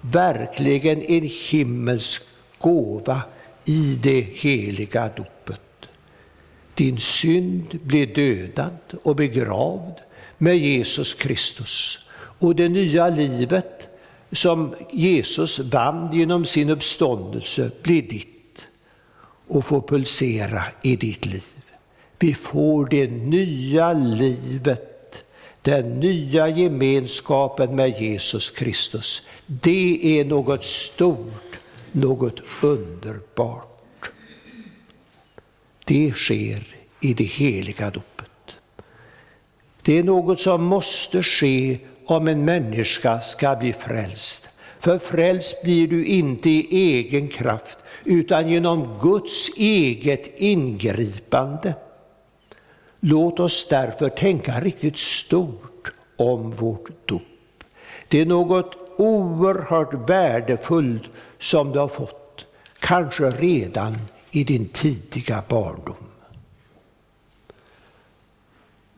verkligen 0.01 1.03
en 1.03 1.29
himmelsk 1.51 2.23
gåva 2.59 3.21
i 3.65 3.99
det 4.03 4.21
heliga 4.21 5.11
dopet. 5.17 5.42
Din 6.75 6.99
synd 6.99 7.81
blir 7.83 8.07
dödad 8.07 8.79
och 9.03 9.17
begravd 9.17 9.95
med 10.39 10.59
Jesus 10.59 11.15
Kristus. 11.15 11.99
Och 12.15 12.57
det 12.57 12.69
nya 12.69 13.09
livet 13.09 13.89
som 14.33 14.75
Jesus 14.93 15.59
vann 15.59 16.13
genom 16.13 16.45
sin 16.45 16.71
uppståndelse 16.71 17.71
blir 17.83 18.03
ditt 18.03 18.69
och 19.49 19.65
får 19.65 19.81
pulsera 19.81 20.63
i 20.83 20.97
ditt 20.97 21.27
liv. 21.27 21.45
Vi 22.19 22.35
får 22.35 22.87
det 22.87 23.11
nya 23.11 23.93
livet, 23.93 25.25
den 25.63 26.01
nya 26.01 26.49
gemenskapen 26.49 27.77
med 27.77 28.01
Jesus 28.01 28.51
Kristus. 28.51 29.23
Det 29.47 30.21
är 30.21 30.25
något 30.25 30.65
stort, 30.65 31.61
något 31.93 32.41
underbart. 32.63 33.72
Det 35.93 36.13
sker 36.15 36.63
i 37.01 37.13
det 37.15 37.25
heliga 37.25 37.91
dopet. 37.91 38.57
Det 39.83 39.99
är 39.99 40.03
något 40.03 40.41
som 40.41 40.65
måste 40.65 41.23
ske 41.23 41.79
om 42.07 42.29
en 42.29 42.45
människa 42.45 43.21
ska 43.21 43.57
bli 43.57 43.73
frälst. 43.73 44.49
För 44.81 44.99
frälst 44.99 45.63
blir 45.63 45.89
du 45.89 46.07
inte 46.07 46.51
i 46.51 46.67
egen 46.71 47.29
kraft, 47.29 47.85
utan 48.05 48.49
genom 48.49 48.99
Guds 49.01 49.49
eget 49.57 50.41
ingripande. 50.41 51.75
Låt 53.01 53.41
oss 53.41 53.67
därför 53.71 54.09
tänka 54.09 54.61
riktigt 54.61 54.99
stort 54.99 55.93
om 56.17 56.51
vårt 56.51 57.09
dop. 57.09 57.23
Det 58.09 58.21
är 58.21 58.27
något 58.27 58.77
oerhört 58.97 60.09
värdefullt 60.11 61.11
som 61.39 61.73
du 61.73 61.79
har 61.79 61.89
fått, 61.89 62.45
kanske 62.81 63.31
redan 63.31 63.99
i 64.33 64.45
din 64.45 64.69
tidiga 64.69 65.43
barndom. 65.49 65.97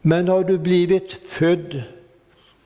Men 0.03 0.29
har 0.29 0.45
du 0.45 0.59
blivit 0.59 1.13
född 1.13 1.83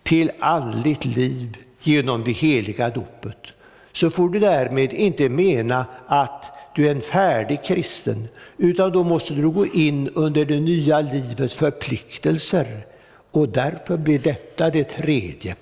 till 0.03 0.31
andligt 0.39 1.05
liv 1.05 1.57
genom 1.81 2.25
det 2.25 2.33
heliga 2.33 2.91
dopet, 2.91 3.53
så 3.93 4.11
får 4.11 4.29
du 4.29 4.39
därmed 4.39 4.93
inte 4.93 5.29
mena 5.29 5.87
att 6.07 6.53
du 6.75 6.87
är 6.87 6.91
en 6.91 7.01
färdig 7.01 7.65
kristen, 7.65 8.29
utan 8.57 8.93
då 8.93 9.05
måste 9.05 9.35
du 9.35 9.51
gå 9.51 9.67
in 9.67 10.09
under 10.09 10.45
det 10.45 10.61
nya 10.61 11.01
livets 11.01 11.59
förpliktelser. 11.59 12.87
Och 13.31 13.49
därför 13.49 13.97
blir 13.97 14.19
detta 14.19 14.71
det 14.71 14.85
tredje. 14.85 15.57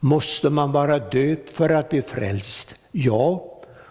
Måste 0.00 0.50
man 0.50 0.72
vara 0.72 0.98
döpt 0.98 1.50
för 1.50 1.70
att 1.70 1.88
bli 1.88 2.02
frälst? 2.02 2.74
Ja, 2.92 3.44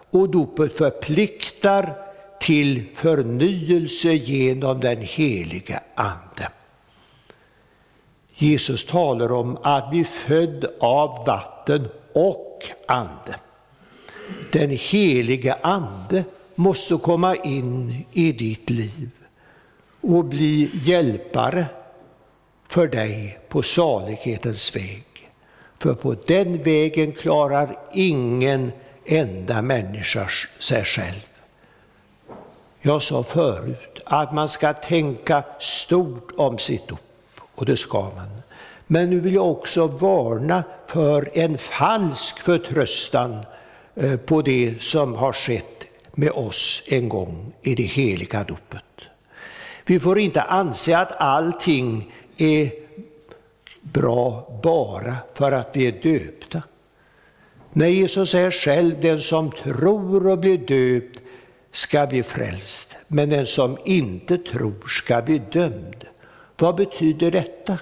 och 0.10 0.30
dopet 0.30 0.74
förpliktar 0.74 2.05
till 2.46 2.84
förnyelse 2.94 4.14
genom 4.14 4.80
den 4.80 5.02
heliga 5.02 5.80
Ande. 5.96 6.50
Jesus 8.34 8.86
talar 8.86 9.32
om 9.32 9.58
att 9.64 9.90
bli 9.90 10.04
född 10.04 10.66
av 10.80 11.26
vatten 11.26 11.88
och 12.14 12.64
ande. 12.88 13.36
Den 14.52 14.70
helige 14.70 15.54
Ande 15.54 16.24
måste 16.56 16.96
komma 16.96 17.36
in 17.36 18.06
i 18.12 18.32
ditt 18.32 18.70
liv 18.70 19.10
och 20.02 20.26
bli 20.26 20.70
hjälpare 20.74 21.66
för 22.70 22.88
dig 22.88 23.40
på 23.50 23.64
salighetens 23.64 24.76
väg. 24.76 25.06
För 25.80 25.94
på 25.94 26.16
den 26.28 26.64
vägen 26.64 27.12
klarar 27.12 27.78
ingen 27.94 28.72
enda 29.06 29.62
människa 29.62 30.28
sig 30.60 30.84
själv. 30.84 31.35
Jag 32.88 33.02
sa 33.02 33.24
förut 33.24 34.00
att 34.06 34.34
man 34.34 34.50
ska 34.50 34.74
tänka 34.74 35.44
stort 35.60 36.32
om 36.38 36.58
sitt 36.58 36.88
dop, 36.88 37.00
och 37.56 37.66
det 37.66 37.78
ska 37.78 38.02
man. 38.02 38.42
Men 38.88 39.10
nu 39.10 39.20
vill 39.20 39.34
jag 39.34 39.52
också 39.52 39.88
varna 39.88 40.64
för 40.86 41.30
en 41.34 41.58
falsk 41.58 42.40
förtröstan 42.40 43.46
eh, 43.96 44.18
på 44.18 44.42
det 44.42 44.82
som 44.82 45.16
har 45.16 45.34
skett 45.34 45.86
med 46.12 46.32
oss 46.32 46.84
en 46.88 47.10
gång 47.10 47.54
i 47.62 47.76
det 47.76 47.84
heliga 47.84 48.44
dopet. 48.44 48.84
Vi 49.86 50.00
får 50.00 50.20
inte 50.20 50.42
anse 50.42 50.98
att 50.98 51.22
allting 51.22 52.14
är 52.38 52.72
bra 53.82 54.60
bara 54.64 55.16
för 55.34 55.52
att 55.52 55.70
vi 55.74 55.88
är 55.88 55.92
döpta. 55.92 56.64
När 57.74 57.88
Jesus 57.88 58.30
säger 58.30 58.52
själv, 58.52 59.02
den 59.02 59.20
som 59.20 59.52
tror 59.52 60.28
och 60.28 60.40
blir 60.40 60.58
döpt 60.58 61.22
ska 61.76 62.08
bli 62.08 62.24
frälst, 62.24 62.98
men 63.08 63.30
den 63.30 63.46
som 63.46 63.78
inte 63.86 64.38
tror 64.38 64.88
ska 64.88 65.22
bli 65.22 65.42
dömd. 65.52 66.06
Vad 66.58 66.76
betyder 66.76 67.32
detta? 67.32 67.78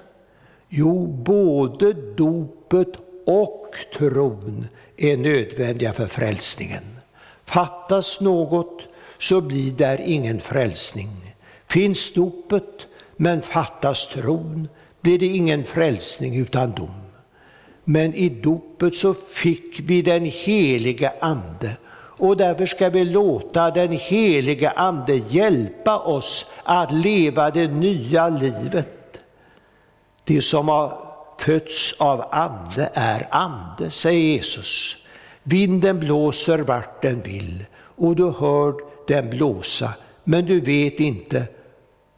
Jo, 0.68 1.06
både 1.06 1.92
dopet 1.92 2.88
och 3.26 3.74
tron 3.98 4.66
är 4.96 5.16
nödvändiga 5.16 5.92
för 5.92 6.06
frälsningen. 6.06 6.82
Fattas 7.44 8.20
något 8.20 8.82
så 9.18 9.40
blir 9.40 9.72
där 9.72 10.00
ingen 10.00 10.40
frälsning. 10.40 11.34
Finns 11.68 12.12
dopet 12.12 12.86
men 13.16 13.42
fattas 13.42 14.08
tron 14.08 14.68
blir 15.00 15.18
det 15.18 15.26
ingen 15.26 15.64
frälsning 15.64 16.36
utan 16.36 16.72
dom. 16.72 17.00
Men 17.84 18.14
i 18.14 18.28
dopet 18.28 18.94
så 18.94 19.14
fick 19.14 19.80
vi 19.80 20.02
den 20.02 20.24
heliga 20.24 21.12
Ande 21.20 21.76
och 22.18 22.36
därför 22.36 22.66
ska 22.66 22.88
vi 22.88 23.04
låta 23.04 23.70
den 23.70 23.92
heliga 23.92 24.70
Ande 24.70 25.14
hjälpa 25.14 25.98
oss 25.98 26.46
att 26.62 26.92
leva 26.92 27.50
det 27.50 27.68
nya 27.68 28.28
livet 28.28 28.94
det 30.24 30.42
som 30.42 30.68
har 30.68 30.98
fötts 31.38 31.94
av 31.98 32.24
ande 32.30 32.90
är 32.94 33.28
ande, 33.30 33.90
säger 33.90 34.20
Jesus. 34.20 34.96
Vinden 35.42 36.00
blåser 36.00 36.58
vart 36.58 37.02
den 37.02 37.22
vill 37.22 37.64
och 37.96 38.16
du 38.16 38.30
hör 38.30 38.74
den 39.06 39.30
blåsa, 39.30 39.94
men 40.24 40.46
du 40.46 40.60
vet 40.60 41.00
inte 41.00 41.46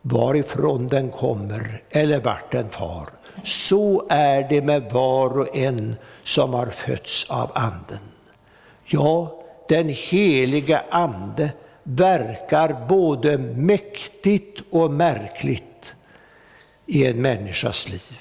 varifrån 0.02 0.86
den 0.86 1.10
kommer 1.10 1.82
eller 1.90 2.20
vart 2.20 2.52
den 2.52 2.68
far. 2.68 3.08
Så 3.44 4.06
är 4.08 4.48
det 4.48 4.62
med 4.62 4.92
var 4.92 5.38
och 5.38 5.56
en 5.56 5.96
som 6.22 6.54
har 6.54 6.66
fötts 6.66 7.26
av 7.30 7.50
anden. 7.54 8.00
Ja, 8.84 9.35
den 9.68 9.88
helige 9.88 10.80
ande 10.90 11.50
verkar 11.82 12.86
både 12.88 13.38
mäktigt 13.38 14.62
och 14.70 14.90
märkligt 14.90 15.94
i 16.86 17.06
en 17.06 17.22
människas 17.22 17.88
liv. 17.88 18.18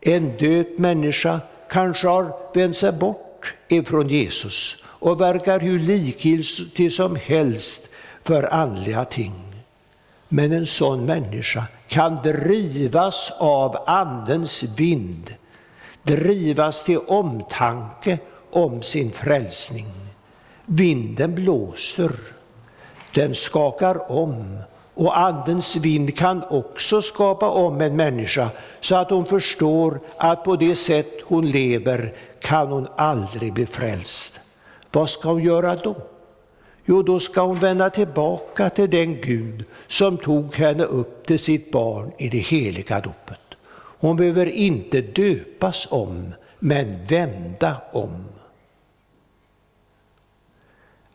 En 0.00 0.36
döpt 0.36 0.78
människa 0.78 1.40
kanske 1.70 2.08
har 2.08 2.36
vänt 2.54 2.76
sig 2.76 2.92
bort 2.92 3.54
ifrån 3.68 4.08
Jesus 4.08 4.84
och 4.84 5.20
verkar 5.20 5.60
hur 5.60 5.78
likgiltig 5.78 6.92
som 6.92 7.16
helst 7.16 7.90
för 8.24 8.54
andliga 8.54 9.04
ting. 9.04 9.34
Men 10.28 10.52
en 10.52 10.66
sån 10.66 11.04
människa 11.04 11.64
kan 11.88 12.16
drivas 12.16 13.32
av 13.38 13.76
Andens 13.86 14.62
vind, 14.62 15.34
drivas 16.02 16.84
till 16.84 16.98
omtanke 16.98 18.18
om 18.50 18.82
sin 18.82 19.12
frälsning. 19.12 20.07
Vinden 20.70 21.34
blåser, 21.34 22.12
den 23.14 23.34
skakar 23.34 24.12
om 24.12 24.58
och 24.94 25.18
Andens 25.18 25.76
vind 25.76 26.16
kan 26.16 26.42
också 26.50 27.02
skapa 27.02 27.48
om 27.48 27.80
en 27.80 27.96
människa 27.96 28.50
så 28.80 28.96
att 28.96 29.10
hon 29.10 29.26
förstår 29.26 30.00
att 30.16 30.44
på 30.44 30.56
det 30.56 30.76
sätt 30.76 31.12
hon 31.24 31.50
lever 31.50 32.12
kan 32.40 32.68
hon 32.68 32.86
aldrig 32.96 33.52
bli 33.52 33.66
frälst. 33.66 34.40
Vad 34.92 35.10
ska 35.10 35.28
hon 35.30 35.42
göra 35.42 35.76
då? 35.76 35.96
Jo, 36.84 37.02
då 37.02 37.20
ska 37.20 37.40
hon 37.42 37.58
vända 37.58 37.90
tillbaka 37.90 38.70
till 38.70 38.90
den 38.90 39.20
Gud 39.20 39.64
som 39.86 40.16
tog 40.16 40.54
henne 40.54 40.84
upp 40.84 41.26
till 41.26 41.38
sitt 41.38 41.72
barn 41.72 42.12
i 42.18 42.28
det 42.28 42.38
heliga 42.38 43.00
dopet. 43.00 43.40
Hon 44.00 44.16
behöver 44.16 44.46
inte 44.46 45.00
döpas 45.00 45.88
om, 45.90 46.34
men 46.58 47.04
vända 47.06 47.76
om. 47.92 48.24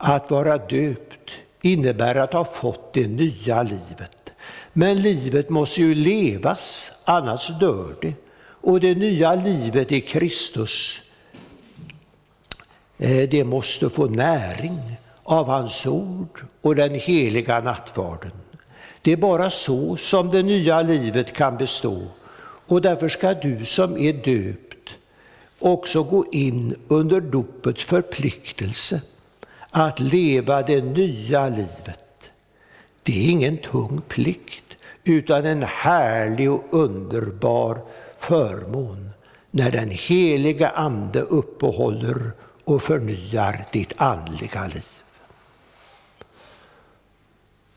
Att 0.05 0.31
vara 0.31 0.57
döpt 0.57 1.31
innebär 1.61 2.15
att 2.15 2.33
ha 2.33 2.45
fått 2.45 2.93
det 2.93 3.07
nya 3.07 3.63
livet. 3.63 4.33
Men 4.73 5.01
livet 5.01 5.49
måste 5.49 5.81
ju 5.81 5.95
levas, 5.95 6.91
annars 7.03 7.47
dör 7.59 7.95
det. 8.01 8.13
Och 8.61 8.79
det 8.79 8.95
nya 8.95 9.35
livet 9.35 9.91
i 9.91 10.01
Kristus, 10.01 11.01
eh, 12.97 13.29
det 13.29 13.43
måste 13.43 13.89
få 13.89 14.05
näring 14.05 14.79
av 15.23 15.47
hans 15.47 15.85
ord 15.85 16.45
och 16.61 16.75
den 16.75 16.95
heliga 16.95 17.59
nattvarden. 17.59 18.31
Det 19.01 19.11
är 19.11 19.17
bara 19.17 19.49
så 19.49 19.97
som 19.97 20.29
det 20.29 20.43
nya 20.43 20.81
livet 20.81 21.33
kan 21.33 21.57
bestå. 21.57 22.01
Och 22.67 22.81
därför 22.81 23.09
ska 23.09 23.33
du 23.33 23.65
som 23.65 23.97
är 23.97 24.13
döpt 24.13 24.89
också 25.59 26.03
gå 26.03 26.25
in 26.31 26.75
under 26.87 27.21
dopets 27.21 27.85
förpliktelse 27.85 29.01
att 29.75 29.99
leva 29.99 30.61
det 30.61 30.81
nya 30.81 31.49
livet. 31.49 32.31
Det 33.03 33.25
är 33.25 33.31
ingen 33.31 33.57
tung 33.57 34.01
plikt, 34.07 34.77
utan 35.03 35.45
en 35.45 35.63
härlig 35.63 36.51
och 36.51 36.63
underbar 36.69 37.81
förmån 38.17 39.09
när 39.51 39.71
den 39.71 39.89
heliga 39.89 40.69
Ande 40.69 41.21
uppehåller 41.21 42.31
och 42.63 42.81
förnyar 42.81 43.65
ditt 43.71 43.93
andliga 43.97 44.67
liv. 44.67 44.85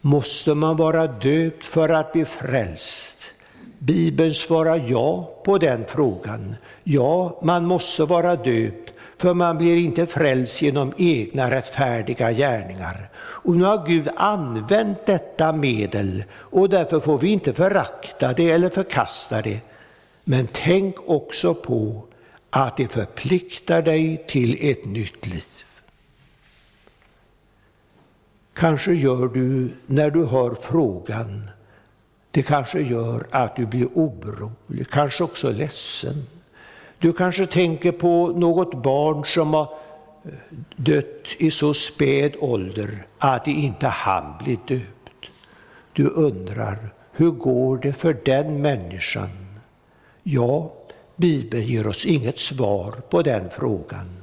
Måste 0.01 0.55
man 0.55 0.77
vara 0.77 1.07
döpt 1.07 1.65
för 1.65 1.89
att 1.89 2.13
bli 2.13 2.25
frälst? 2.25 3.33
Bibeln 3.79 4.35
svarar 4.35 4.85
ja 4.89 5.31
på 5.45 5.59
den 5.59 5.85
frågan. 5.89 6.55
Ja, 6.85 7.41
man 7.43 7.65
måste 7.65 8.05
vara 8.05 8.37
döpt 8.37 8.86
för 9.19 9.35
man 9.35 9.59
blir 9.59 9.77
inte 9.77 10.07
frälst 10.07 10.63
genom 10.63 10.93
egna 10.97 11.51
rättfärdiga 11.51 12.33
gärningar. 12.33 13.11
Och 13.17 13.57
nu 13.57 13.65
har 13.65 13.87
Gud 13.87 14.09
använt 14.17 15.07
detta 15.07 15.53
medel 15.53 16.25
och 16.33 16.69
därför 16.69 17.01
får 17.01 17.19
vi 17.19 17.29
inte 17.29 17.53
förakta 17.53 18.33
det 18.33 18.51
eller 18.51 18.71
förkasta 18.71 19.43
det. 19.43 19.61
Men 20.25 20.49
tänk 20.53 20.97
också 21.07 21.55
på 21.55 22.05
att 22.51 22.77
det 22.77 22.93
förpliktar 22.93 23.83
dig 23.83 24.25
till 24.29 24.71
ett 24.71 24.85
nytt 24.85 25.27
liv. 25.27 25.45
Kanske 28.55 28.93
gör 28.93 29.29
du 29.29 29.73
när 29.87 30.11
du 30.11 30.25
hör 30.25 30.55
frågan 30.55 31.51
Det 32.31 32.43
kanske 32.43 32.81
gör 32.81 33.27
att 33.31 33.57
du 33.57 33.67
blir 33.67 33.87
orolig, 33.87 34.91
kanske 34.91 35.25
också 35.25 35.51
ledsen. 35.53 36.27
Du 37.07 37.13
kanske 37.13 37.47
tänker 37.47 37.93
på 37.93 38.27
något 38.27 38.83
barn 38.83 39.25
som 39.25 39.55
har 39.55 39.63
eh, 40.25 40.31
dött 40.77 41.27
i 41.39 41.51
så 41.51 41.75
späd 41.75 42.35
ålder 42.39 43.07
att 43.19 43.45
det 43.45 43.51
inte 43.51 43.87
han 43.87 44.35
blir 44.45 44.59
döpt. 44.67 45.31
Du 45.93 46.09
undrar, 46.09 46.95
hur 47.13 47.31
går 47.31 47.77
det 47.77 47.93
för 47.93 48.17
den 48.25 48.63
människan? 48.63 49.29
Ja, 50.23 50.73
Bibeln 51.17 51.63
ger 51.63 51.87
oss 51.87 52.07
inget 52.07 52.39
svar 52.39 52.93
på 53.11 53.23
den 53.23 53.51
frågan. 53.51 54.17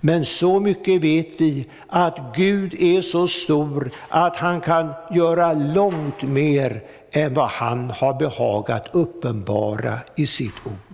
Men 0.00 0.24
så 0.24 0.60
mycket 0.60 1.02
vet 1.02 1.40
vi 1.40 1.68
att 1.86 2.18
Gud 2.36 2.74
är 2.78 3.00
så 3.00 3.26
stor 3.26 3.90
att 4.08 4.36
han 4.36 4.60
kan 4.60 4.92
göra 5.10 5.52
långt 5.52 6.22
mer 6.22 6.82
än 7.10 7.34
vad 7.34 7.48
han 7.48 7.90
har 7.90 8.14
behagat 8.14 8.88
uppenbara 8.92 9.98
i 10.16 10.26
sitt 10.26 10.66
ord. 10.66 10.91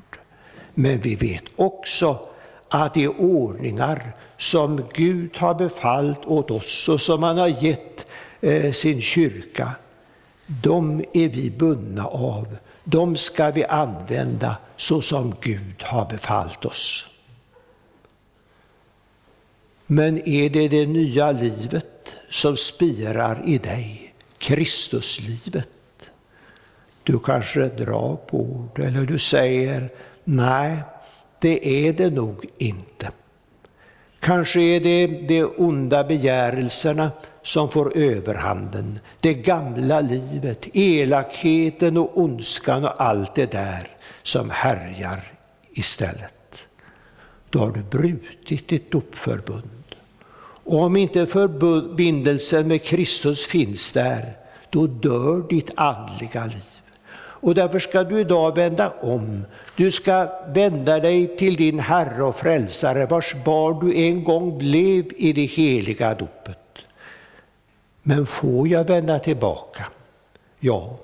Men 0.80 1.00
vi 1.00 1.14
vet 1.14 1.44
också 1.56 2.18
att 2.68 2.94
de 2.94 3.08
ordningar 3.08 4.12
som 4.36 4.84
Gud 4.94 5.36
har 5.36 5.54
befallt 5.54 6.24
åt 6.24 6.50
oss 6.50 6.88
och 6.88 7.00
som 7.00 7.22
han 7.22 7.38
har 7.38 7.64
gett 7.64 8.06
eh, 8.40 8.72
sin 8.72 9.00
kyrka, 9.00 9.70
de 10.46 11.04
är 11.12 11.28
vi 11.28 11.50
bundna 11.50 12.06
av. 12.06 12.56
De 12.84 13.16
ska 13.16 13.50
vi 13.50 13.64
använda 13.64 14.58
så 14.76 15.00
som 15.00 15.34
Gud 15.40 15.82
har 15.82 16.06
befallt 16.06 16.64
oss. 16.64 17.08
Men 19.86 20.28
är 20.28 20.50
det 20.50 20.68
det 20.68 20.86
nya 20.86 21.32
livet 21.32 22.16
som 22.28 22.56
spirar 22.56 23.42
i 23.44 23.58
dig, 23.58 24.14
Kristuslivet? 24.38 25.68
Du 27.02 27.18
kanske 27.18 27.68
drar 27.68 28.16
på 28.16 28.36
ord 28.38 28.78
eller 28.78 29.02
du 29.02 29.18
säger 29.18 29.90
nej, 30.28 30.76
det 31.38 31.86
är 31.88 31.92
det 31.92 32.10
nog 32.10 32.46
inte. 32.58 33.10
Kanske 34.20 34.60
är 34.60 34.80
det 34.80 35.06
de 35.06 35.44
onda 35.44 36.04
begärelserna 36.04 37.10
som 37.42 37.70
får 37.70 37.96
överhanden, 37.96 38.98
det 39.20 39.34
gamla 39.34 40.00
livet, 40.00 40.68
elakheten 40.72 41.96
och 41.96 42.18
ondskan 42.18 42.84
och 42.84 43.02
allt 43.02 43.34
det 43.34 43.50
där 43.50 43.88
som 44.22 44.50
härjar 44.50 45.32
istället. 45.70 46.68
Då 47.50 47.58
har 47.58 47.70
du 47.72 47.82
brutit 47.82 48.68
ditt 48.68 48.90
dopförbund. 48.90 49.96
Och 50.64 50.82
om 50.82 50.96
inte 50.96 51.26
förbindelsen 51.26 52.68
med 52.68 52.84
Kristus 52.84 53.44
finns 53.44 53.92
där, 53.92 54.36
då 54.70 54.86
dör 54.86 55.48
ditt 55.48 55.70
andliga 55.76 56.44
liv. 56.44 56.87
Och 57.40 57.54
därför 57.54 57.78
ska 57.78 58.04
du 58.04 58.20
idag 58.20 58.56
vända 58.56 58.92
om. 59.00 59.44
Du 59.76 59.90
ska 59.90 60.28
vända 60.46 61.00
dig 61.00 61.36
till 61.36 61.56
din 61.56 61.78
Herre 61.78 62.22
och 62.22 62.36
Frälsare, 62.36 63.06
vars 63.06 63.34
barn 63.44 63.86
du 63.86 63.96
en 63.96 64.24
gång 64.24 64.58
blev 64.58 65.04
i 65.16 65.32
det 65.32 65.44
heliga 65.44 66.14
dopet. 66.14 66.58
Men 68.02 68.26
får 68.26 68.68
jag 68.68 68.84
vända 68.84 69.18
tillbaka? 69.18 69.86
Ja, 70.60 70.96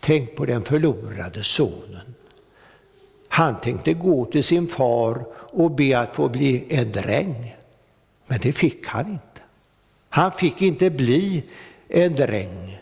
tänk 0.00 0.36
på 0.36 0.46
den 0.46 0.64
förlorade 0.64 1.42
sonen. 1.42 2.14
Han 3.28 3.60
tänkte 3.60 3.94
gå 3.94 4.24
till 4.24 4.44
sin 4.44 4.66
far 4.66 5.24
och 5.34 5.70
be 5.70 5.98
att 5.98 6.16
få 6.16 6.28
bli 6.28 6.64
en 6.68 6.92
dräng. 6.92 7.56
Men 8.26 8.38
det 8.42 8.52
fick 8.52 8.86
han 8.86 9.06
inte. 9.06 9.40
Han 10.08 10.32
fick 10.32 10.62
inte 10.62 10.90
bli 10.90 11.44
en 11.88 12.16
dräng. 12.16 12.78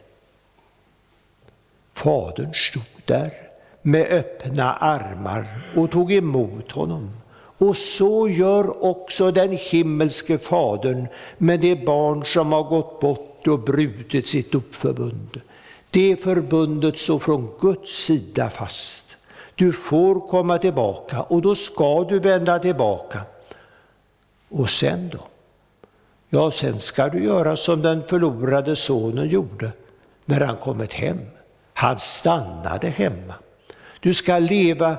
Fadern 1.97 2.55
stod 2.55 2.83
där 3.05 3.33
med 3.83 4.07
öppna 4.13 4.73
armar 4.73 5.73
och 5.77 5.91
tog 5.91 6.13
emot 6.13 6.73
honom. 6.73 7.11
Och 7.59 7.77
så 7.77 8.29
gör 8.29 8.85
också 8.85 9.31
den 9.31 9.59
himmelske 9.71 10.39
Fadern 10.39 11.07
med 11.39 11.61
det 11.61 11.87
barn 11.87 12.25
som 12.25 12.53
har 12.53 12.63
gått 12.63 13.01
bort 13.01 13.47
och 13.47 13.61
brutit 13.61 14.29
sitt 14.29 14.55
uppförbund. 14.55 15.41
Det 15.91 16.17
förbundet 16.17 16.99
står 16.99 17.19
från 17.19 17.51
Guds 17.61 18.05
sida 18.05 18.51
fast. 18.51 19.17
Du 19.55 19.73
får 19.73 20.27
komma 20.27 20.59
tillbaka 20.59 21.23
och 21.23 21.43
då 21.43 21.55
ska 21.55 22.05
du 22.05 22.19
vända 22.19 22.59
tillbaka. 22.59 23.21
Och 24.49 24.71
sen 24.71 25.09
då? 25.13 25.21
Ja, 26.29 26.51
sen 26.51 26.81
ska 26.81 27.09
du 27.09 27.25
göra 27.25 27.57
som 27.57 27.83
den 27.83 28.03
förlorade 28.09 28.77
sonen 28.77 29.29
gjorde 29.29 29.73
när 30.25 30.41
han 30.41 30.57
kommit 30.57 30.93
hem. 30.93 31.19
Han 31.79 31.99
stannade 31.99 32.89
hemma. 32.89 33.35
Du 34.01 34.15
ska 34.15 34.39
leva 34.39 34.97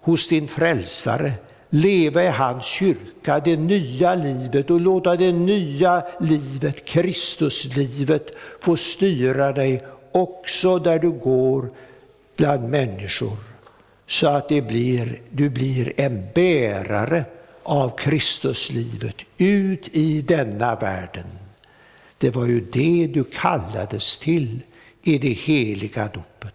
hos 0.00 0.28
din 0.28 0.48
frälsare, 0.48 1.32
leva 1.70 2.24
i 2.24 2.28
hans 2.28 2.64
kyrka, 2.64 3.40
det 3.40 3.56
nya 3.56 4.14
livet 4.14 4.70
och 4.70 4.80
låta 4.80 5.16
det 5.16 5.32
nya 5.32 6.02
livet, 6.20 6.84
Kristuslivet, 6.84 8.30
få 8.60 8.76
styra 8.76 9.52
dig 9.52 9.82
också 10.12 10.78
där 10.78 10.98
du 10.98 11.10
går 11.10 11.70
bland 12.36 12.68
människor. 12.68 13.38
Så 14.06 14.28
att 14.28 14.48
det 14.48 14.62
blir, 14.62 15.20
du 15.30 15.50
blir 15.50 16.00
en 16.00 16.26
bärare 16.34 17.24
av 17.62 17.98
Kristuslivet 17.98 19.16
ut 19.38 19.88
i 19.92 20.22
denna 20.22 20.76
världen. 20.76 21.26
Det 22.18 22.30
var 22.30 22.46
ju 22.46 22.60
det 22.60 23.06
du 23.14 23.24
kallades 23.24 24.18
till 24.18 24.60
i 25.02 25.18
det 25.18 25.32
heliga 25.32 26.08
dopet. 26.14 26.54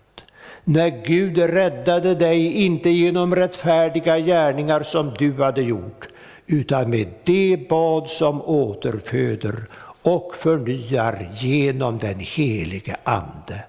När 0.63 1.05
Gud 1.05 1.37
räddade 1.37 2.15
dig, 2.15 2.65
inte 2.65 2.89
genom 2.89 3.35
rättfärdiga 3.35 4.19
gärningar 4.19 4.83
som 4.83 5.13
du 5.19 5.33
hade 5.33 5.61
gjort, 5.61 6.07
utan 6.47 6.89
med 6.89 7.07
det 7.23 7.69
bad 7.69 8.09
som 8.09 8.41
återföder 8.41 9.65
och 10.01 10.35
förnyar 10.35 11.27
genom 11.33 11.97
den 11.97 12.19
helige 12.19 12.95
Ande. 13.03 13.65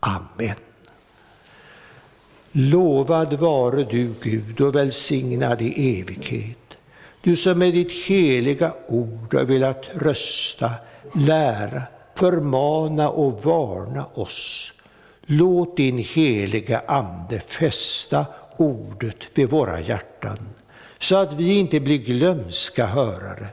Amen. 0.00 0.56
Lovad 2.52 3.32
vare 3.32 3.84
du 3.84 4.14
Gud 4.22 4.60
och 4.60 4.74
välsignad 4.74 5.62
i 5.62 6.00
evighet 6.00 6.70
du 7.22 7.36
som 7.36 7.58
med 7.58 7.72
ditt 7.72 7.92
heliga 7.92 8.74
ord 8.88 9.34
har 9.34 9.44
velat 9.44 9.90
rösta, 9.94 10.70
lära, 11.14 11.82
förmana 12.20 13.08
och 13.08 13.44
varna 13.44 14.06
oss. 14.14 14.72
Låt 15.26 15.76
din 15.76 15.98
heliga 15.98 16.82
Ande 16.86 17.40
fästa 17.40 18.26
ordet 18.56 19.16
vid 19.34 19.50
våra 19.50 19.80
hjärtan, 19.80 20.48
så 20.98 21.16
att 21.16 21.34
vi 21.34 21.58
inte 21.58 21.80
blir 21.80 21.98
glömska 21.98 22.86
hörare, 22.86 23.46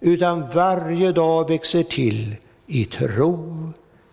utan 0.00 0.48
varje 0.48 1.12
dag 1.12 1.48
växer 1.48 1.82
till 1.82 2.36
i 2.66 2.84
tro, 2.84 3.72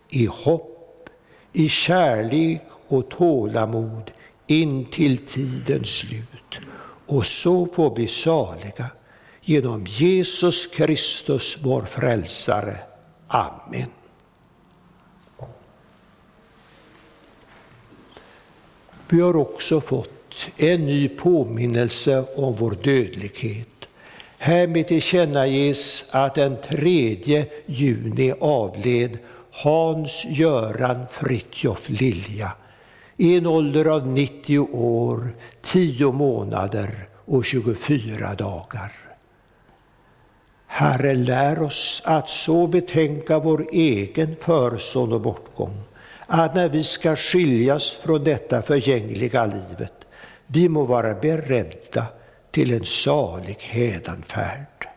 i 0.10 0.26
hopp, 0.26 1.10
i 1.54 1.70
kärlek 1.70 2.62
och 2.88 3.10
tålamod 3.10 4.12
in 4.48 4.86
till 4.86 5.18
tidens 5.18 5.98
slut. 5.98 6.60
Och 7.08 7.26
så 7.26 7.66
får 7.66 7.96
vi 7.96 8.08
saliga 8.08 8.90
genom 9.42 9.86
Jesus 9.86 10.68
Kristus, 10.68 11.58
vår 11.64 11.82
frälsare. 11.82 12.78
Amen. 13.28 13.99
Vi 19.12 19.22
har 19.22 19.36
också 19.36 19.82
fått 19.82 20.36
en 20.58 20.86
ny 20.86 21.10
påminnelse 21.10 22.26
om 22.36 22.56
vår 22.56 22.72
dödlighet. 22.72 23.90
Härmed 24.38 24.88
tillkännages 24.88 26.06
att 26.12 26.36
den 26.36 26.58
3 26.62 27.46
juni 27.66 28.34
avled 28.40 29.18
Hans 29.52 30.26
Göran 30.26 31.08
Fritjof 31.08 31.90
Lilja 31.90 32.52
i 33.18 33.38
en 33.38 33.46
ålder 33.46 33.86
av 33.86 34.08
90 34.08 34.60
år, 34.72 35.36
10 35.62 36.12
månader 36.12 37.08
och 37.26 37.46
24 37.46 38.36
dagar. 38.36 38.92
Herre, 40.68 41.14
lär 41.14 41.62
oss 41.62 42.02
att 42.06 42.30
så 42.30 42.68
betänka 42.68 43.40
vår 43.40 43.68
egen 43.72 44.36
förson 44.36 45.14
och 45.14 45.22
bortgång, 45.22 45.84
att 46.30 46.56
när 46.56 46.70
vi 46.70 46.84
ska 46.84 47.16
skiljas 47.16 47.92
från 47.92 48.24
detta 48.24 48.62
förgängliga 48.62 49.46
livet, 49.46 50.08
vi 50.48 50.70
må 50.70 50.84
vara 50.84 51.14
beredda 51.14 52.06
till 52.52 52.74
en 52.74 52.86
salig 52.86 53.58
hädanfärd. 53.60 54.88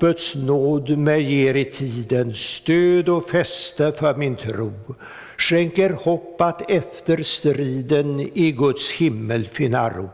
Dopets 0.00 0.34
nåd 0.34 0.98
mig 0.98 1.22
ger 1.22 1.54
i 1.54 1.64
tiden 1.64 2.34
stöd 2.34 3.08
och 3.08 3.28
fäste 3.28 3.92
för 3.92 4.14
min 4.14 4.36
tro, 4.36 4.72
skänker 5.38 5.90
hopp 5.90 6.40
att 6.40 6.70
efter 6.70 7.22
striden 7.22 8.20
i 8.34 8.52
Guds 8.52 8.92
himmel 8.92 9.44
finna 9.44 9.90
ro. 9.90 10.10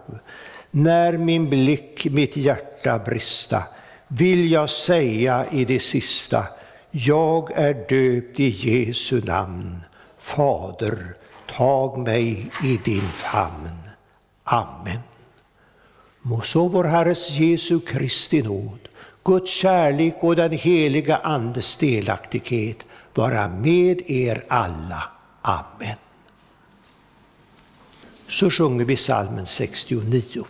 När 0.71 1.19
min 1.19 1.51
blick 1.51 2.07
mitt 2.11 2.37
hjärta 2.37 2.99
brista, 2.99 3.63
vill 4.09 4.51
jag 4.51 4.71
säga 4.71 5.47
i 5.53 5.65
det 5.65 5.81
sista, 5.81 6.47
jag 6.91 7.53
är 7.55 7.75
döpt 7.75 8.41
i 8.41 8.49
Jesu 8.49 9.23
namn. 9.25 9.81
Fader, 10.19 11.15
tag 11.47 11.99
mig 11.99 12.51
i 12.65 12.81
din 12.85 13.09
famn. 13.13 13.79
Amen. 14.45 15.01
Må 16.23 16.41
så 16.41 16.69
vår 16.69 16.85
Herres 16.85 17.31
Jesu 17.31 17.81
Kristi 17.81 18.43
nåd, 18.43 18.84
Guds 19.25 19.51
kärlek 19.51 20.17
och 20.21 20.37
den 20.37 20.53
heliga 20.53 21.17
Andes 21.17 21.77
delaktighet 21.77 22.85
vara 23.15 23.49
med 23.49 24.11
er 24.11 24.45
alla. 24.49 25.03
Amen. 25.43 25.97
Så 28.29 28.51
sjunger 28.51 28.85
vi 28.85 28.97
psalmen 28.97 29.47
69. 29.47 30.45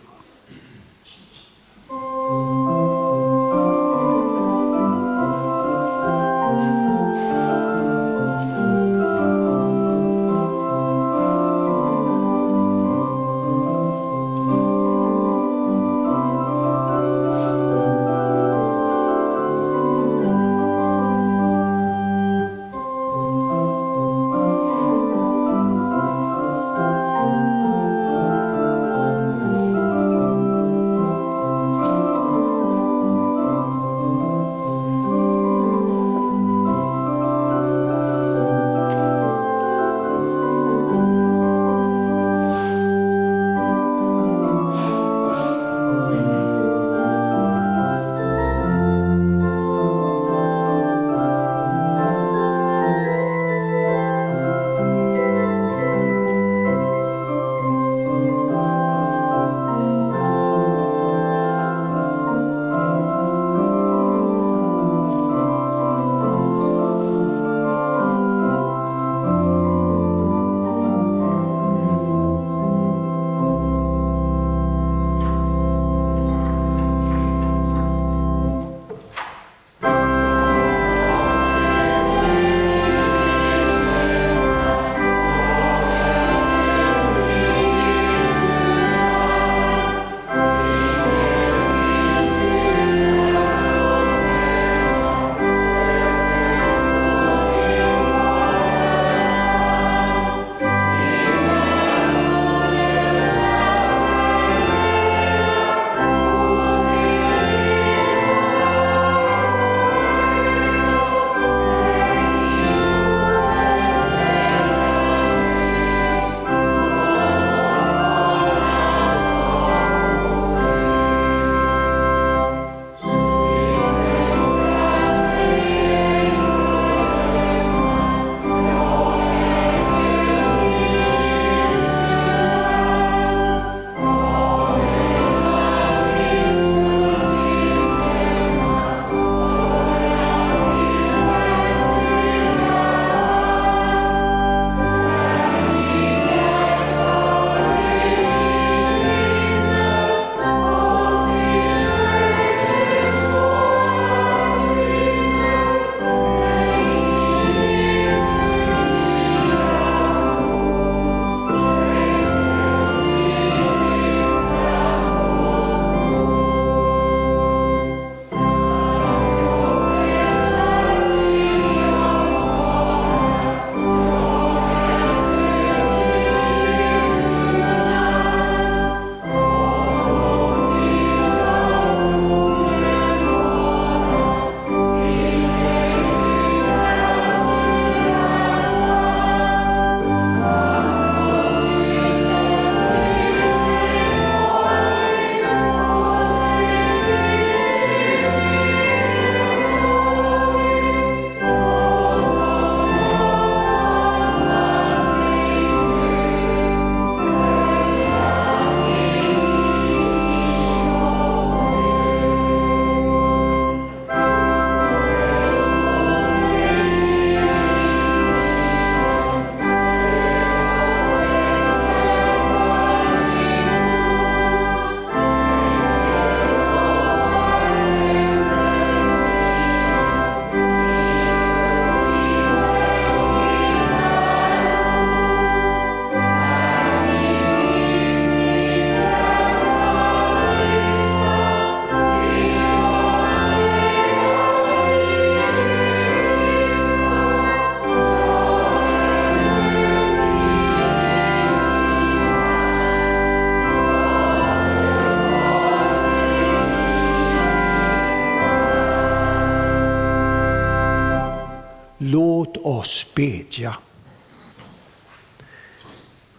Bedja. 263.15 263.77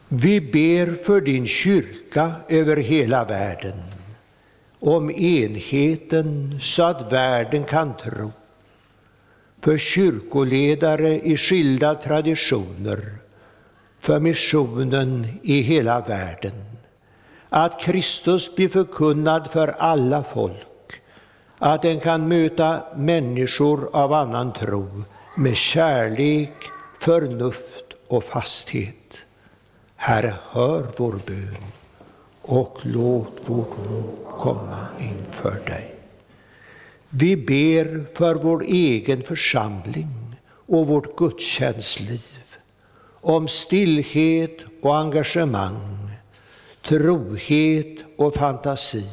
Vi 0.08 0.40
ber 0.40 1.04
för 1.04 1.20
din 1.20 1.46
kyrka 1.46 2.32
över 2.48 2.76
hela 2.76 3.24
världen, 3.24 3.82
om 4.80 5.10
enheten 5.10 6.58
så 6.60 6.82
att 6.82 7.12
världen 7.12 7.64
kan 7.64 7.96
tro, 7.96 8.32
för 9.60 9.78
kyrkoledare 9.78 11.20
i 11.20 11.36
skilda 11.36 11.94
traditioner, 11.94 13.18
för 14.00 14.20
missionen 14.20 15.26
i 15.42 15.60
hela 15.60 16.00
världen, 16.00 16.64
att 17.48 17.80
Kristus 17.80 18.54
blir 18.54 18.68
förkunnad 18.68 19.50
för 19.50 19.68
alla 19.68 20.24
folk, 20.24 21.02
att 21.58 21.82
den 21.82 22.00
kan 22.00 22.28
möta 22.28 22.82
människor 22.96 23.90
av 23.92 24.12
annan 24.12 24.52
tro 24.52 25.04
med 25.36 25.56
kärlek, 25.56 26.54
förnuft 27.00 27.84
och 28.08 28.24
fasthet. 28.24 29.26
Herre, 29.96 30.34
hör 30.50 30.86
vår 30.96 31.20
bön 31.26 31.56
och 32.42 32.78
låt 32.82 33.40
vårt 33.44 33.76
rop 33.90 34.38
komma 34.38 34.86
inför 35.00 35.62
dig. 35.66 35.94
Vi 37.10 37.36
ber 37.36 38.14
för 38.14 38.34
vår 38.34 38.62
egen 38.62 39.22
församling 39.22 40.08
och 40.48 40.86
vårt 40.86 41.16
gudstjänstliv, 41.16 42.56
om 43.20 43.48
stillhet 43.48 44.64
och 44.82 44.96
engagemang, 44.96 46.10
trohet 46.88 47.98
och 48.16 48.34
fantasi, 48.34 49.06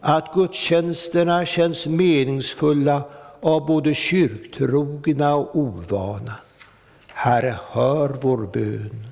att 0.00 0.34
gudstjänsterna 0.34 1.44
känns 1.44 1.86
meningsfulla 1.86 3.04
av 3.40 3.66
både 3.66 3.94
kyrktrogna 3.94 5.34
och 5.34 5.56
ovana. 5.56 6.34
Herre, 7.08 7.58
hör 7.72 8.08
vår 8.20 8.46
bön 8.52 9.08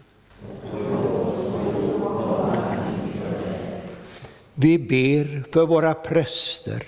Vi 4.59 4.79
ber 4.79 5.53
för 5.53 5.67
våra 5.67 5.95
präster 5.95 6.83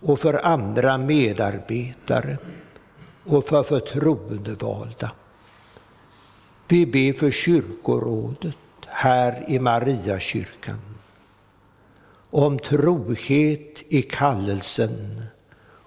och 0.00 0.20
för 0.20 0.46
andra 0.46 0.98
medarbetare 0.98 2.38
och 3.24 3.44
för 3.44 3.62
förtroendevalda. 3.62 5.12
Vi 6.68 6.86
ber 6.86 7.12
för 7.12 7.30
kyrkorådet 7.30 8.56
här 8.86 9.44
i 9.48 9.58
Mariakyrkan, 9.58 10.80
om 12.30 12.58
trohet 12.58 13.82
i 13.88 14.02
kallelsen, 14.02 15.22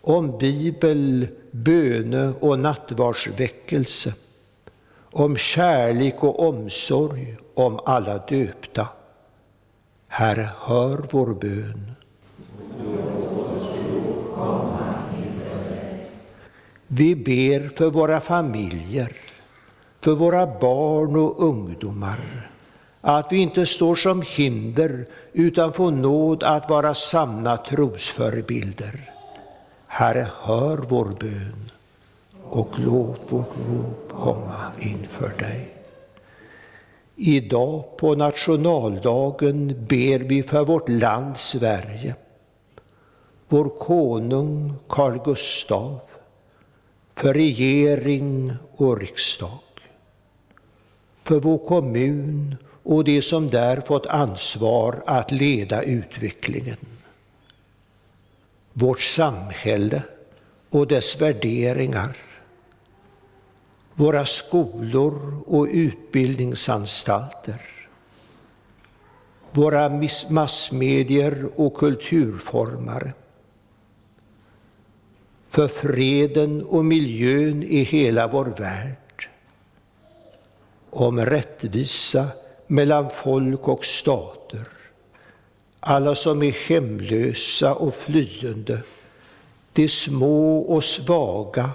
om 0.06 0.38
bibel, 0.38 1.28
böne 1.52 2.34
och 2.40 2.60
nattvardsväckelse, 2.60 4.14
om 5.12 5.38
kärlek 5.38 6.24
och 6.24 6.48
omsorg 6.48 7.38
om 7.54 7.80
alla 7.86 8.18
döpta. 8.18 8.88
Herre, 10.08 10.50
hör 10.60 11.06
vår 11.12 11.34
bön. 11.34 11.92
Vi 16.88 17.16
ber 17.16 17.68
för 17.68 17.90
våra 17.90 18.22
familjer, 18.22 19.16
för 20.04 20.12
våra 20.12 20.60
barn 20.60 21.16
och 21.16 21.44
ungdomar, 21.44 22.50
att 23.02 23.32
vi 23.32 23.38
inte 23.38 23.66
står 23.66 23.96
som 23.96 24.24
hinder 24.38 25.08
utan 25.34 25.74
får 25.74 25.92
nåd 25.92 26.44
att 26.44 26.70
vara 26.70 26.94
sanna 26.94 27.58
trosförebilder. 27.58 29.15
Herre, 29.98 30.28
hör 30.42 30.78
vår 30.78 31.06
bön 31.06 31.72
och 32.44 32.80
låt 32.80 33.20
vårt 33.30 33.56
rop 33.68 34.22
komma 34.22 34.72
inför 34.80 35.30
dig. 35.40 35.74
Idag 37.16 37.98
på 37.98 38.16
nationaldagen 38.16 39.86
ber 39.90 40.20
vi 40.20 40.44
för 40.44 40.66
vårt 40.66 40.90
land 40.90 41.38
Sverige, 41.38 42.16
vår 43.48 43.70
konung 43.70 44.74
Carl 44.88 45.20
Gustav, 45.26 46.00
för 47.16 47.34
regering 47.34 48.54
och 48.72 49.00
riksdag, 49.00 49.60
för 51.24 51.40
vår 51.40 51.58
kommun 51.58 52.56
och 52.84 53.04
de 53.04 53.22
som 53.22 53.48
där 53.48 53.82
fått 53.82 54.06
ansvar 54.06 55.04
att 55.06 55.32
leda 55.32 55.82
utvecklingen, 55.82 56.78
vårt 58.78 59.02
samhälle 59.02 60.04
och 60.70 60.88
dess 60.88 61.22
värderingar, 61.22 62.18
våra 63.94 64.26
skolor 64.26 65.44
och 65.48 65.68
utbildningsanstalter, 65.72 67.62
våra 69.52 70.02
massmedier 70.30 71.50
och 71.56 71.74
kulturformare, 71.74 73.14
för 75.48 75.68
freden 75.68 76.64
och 76.64 76.86
miljön 76.86 77.64
i 77.64 77.84
hela 77.84 78.28
vår 78.28 78.46
värld, 78.46 79.30
om 80.90 81.20
rättvisa 81.20 82.28
mellan 82.68 83.10
folk 83.10 83.68
och 83.68 83.86
stater, 83.86 84.68
alla 85.88 86.16
som 86.16 86.44
är 86.44 86.70
hemlösa 86.70 87.76
och 87.76 87.96
flyende, 87.96 88.84
de 89.74 89.88
små 89.88 90.60
och 90.60 90.84
svaga 90.84 91.70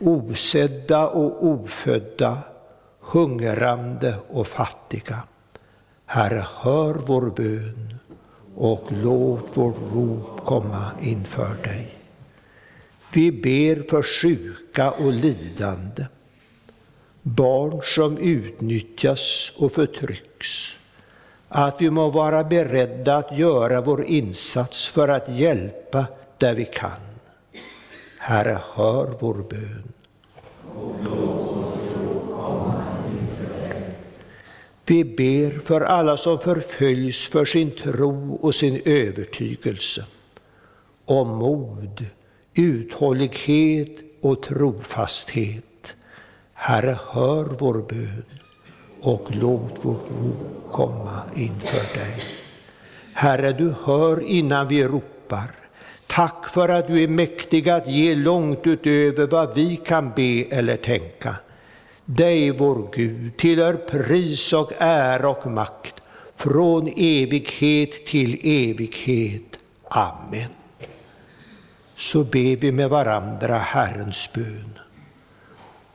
osedda 0.00 1.08
och 1.08 1.46
ofödda, 1.46 2.38
hungrande 3.00 4.14
och 4.28 4.46
fattiga. 4.46 5.22
Herre, 6.06 6.46
hör 6.54 6.94
vår 6.94 7.30
bön 7.36 7.94
och 8.56 8.88
låt 9.02 9.56
vårt 9.56 9.78
rop 9.94 10.44
komma 10.44 10.90
inför 11.02 11.54
dig. 11.62 11.98
Vi 13.12 13.32
ber 13.32 13.90
för 13.90 14.02
sjuka 14.02 14.90
och 14.90 15.12
lidande, 15.12 16.06
barn 17.22 17.80
som 17.82 18.18
utnyttjas 18.18 19.52
och 19.56 19.72
förtrycks, 19.72 20.78
att 21.54 21.82
vi 21.82 21.90
må 21.90 22.10
vara 22.10 22.44
beredda 22.44 23.16
att 23.16 23.38
göra 23.38 23.80
vår 23.80 24.04
insats 24.04 24.88
för 24.88 25.08
att 25.08 25.28
hjälpa 25.28 26.06
där 26.38 26.54
vi 26.54 26.64
kan. 26.64 27.00
Herre, 28.18 28.58
hör 28.74 29.14
vår 29.20 29.34
bön. 29.34 29.92
Vi 34.86 35.04
ber 35.04 35.58
för 35.58 35.80
alla 35.80 36.16
som 36.16 36.38
förföljs 36.38 37.28
för 37.28 37.44
sin 37.44 37.70
tro 37.70 38.34
och 38.34 38.54
sin 38.54 38.82
övertygelse, 38.84 40.04
om 41.04 41.28
mod, 41.28 42.06
uthållighet 42.54 44.00
och 44.20 44.42
trofasthet. 44.42 45.96
Herre, 46.54 46.98
hör 47.10 47.44
vår 47.44 47.74
bön 47.88 48.41
och 49.02 49.28
låt 49.30 49.84
vårt 49.84 50.08
rop 50.22 50.72
komma 50.72 51.22
inför 51.36 51.98
dig. 51.98 52.24
Herre, 53.12 53.52
du 53.52 53.74
hör 53.84 54.22
innan 54.22 54.68
vi 54.68 54.84
ropar. 54.84 55.50
Tack 56.06 56.48
för 56.48 56.68
att 56.68 56.86
du 56.86 57.02
är 57.02 57.08
mäktig 57.08 57.68
att 57.68 57.88
ge 57.88 58.14
långt 58.14 58.66
utöver 58.66 59.26
vad 59.26 59.54
vi 59.54 59.76
kan 59.76 60.12
be 60.16 60.44
eller 60.50 60.76
tänka. 60.76 61.36
Dig, 62.04 62.50
vår 62.50 62.88
Gud, 62.94 63.36
tillhör 63.36 63.74
pris 63.74 64.52
och 64.52 64.72
ära 64.78 65.28
och 65.28 65.46
makt 65.46 65.94
från 66.34 66.88
evighet 66.96 68.06
till 68.06 68.38
evighet. 68.42 69.58
Amen. 69.88 70.50
Så 71.96 72.24
ber 72.24 72.56
vi 72.56 72.72
med 72.72 72.90
varandra 72.90 73.58
Herrens 73.58 74.30
bön. 74.34 74.71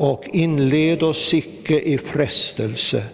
och 0.00 0.28
inled 0.32 1.02
oss 1.02 1.34
icke 1.34 1.80
i 1.80 1.98
frestelse, 1.98 3.04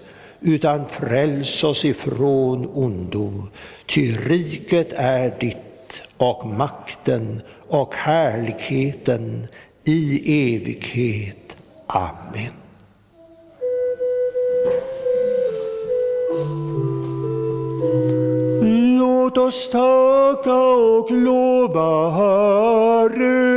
utan 0.41 0.89
fräls 0.89 1.65
oss 1.65 1.85
ifrån 1.85 2.67
ondo. 2.67 3.47
Ty 3.87 4.17
riket 4.17 4.93
är 4.93 5.37
ditt 5.41 6.03
och 6.17 6.47
makten 6.47 7.43
och 7.69 7.95
härligheten 7.95 9.47
i 9.85 10.17
evighet. 10.55 11.57
Amen. 11.87 12.53
Låt 18.99 19.39
oss 19.39 19.69
tacka 19.69 20.59
och 20.65 21.11
lova 21.11 22.11
Herren. 22.11 23.57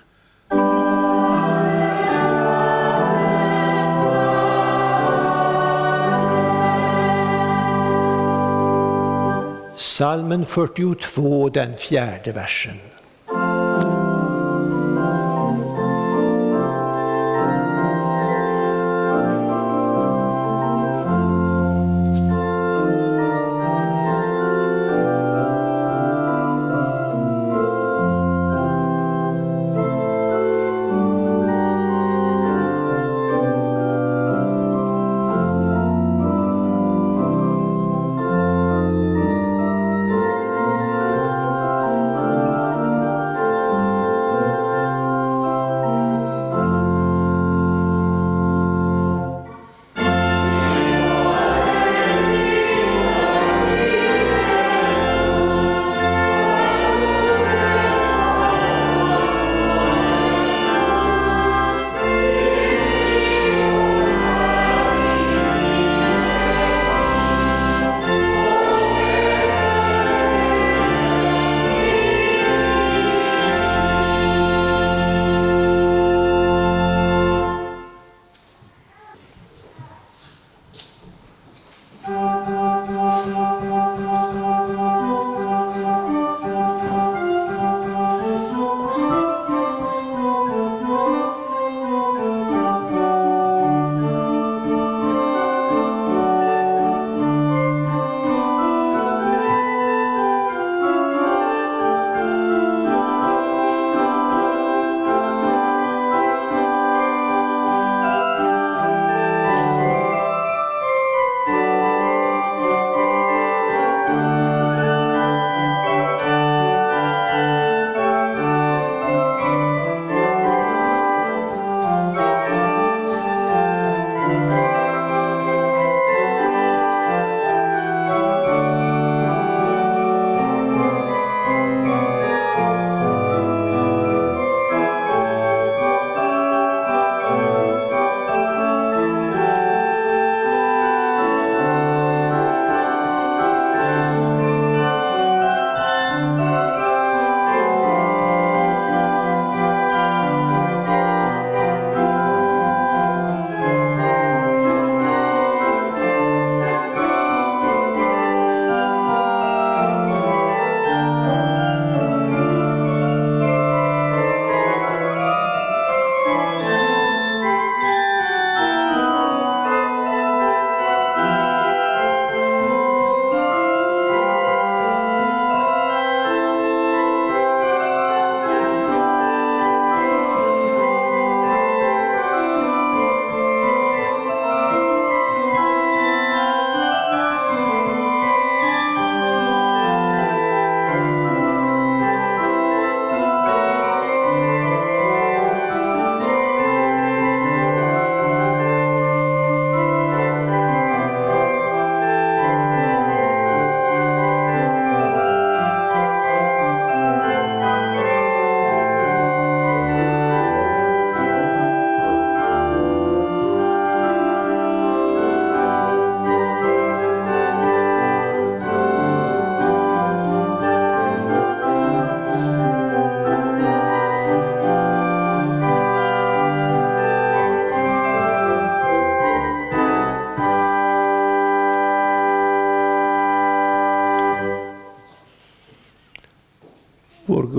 Salmen 9.81 10.45
42, 10.45 11.49
den 11.49 11.77
fjärde 11.77 12.33
versen. 12.33 12.90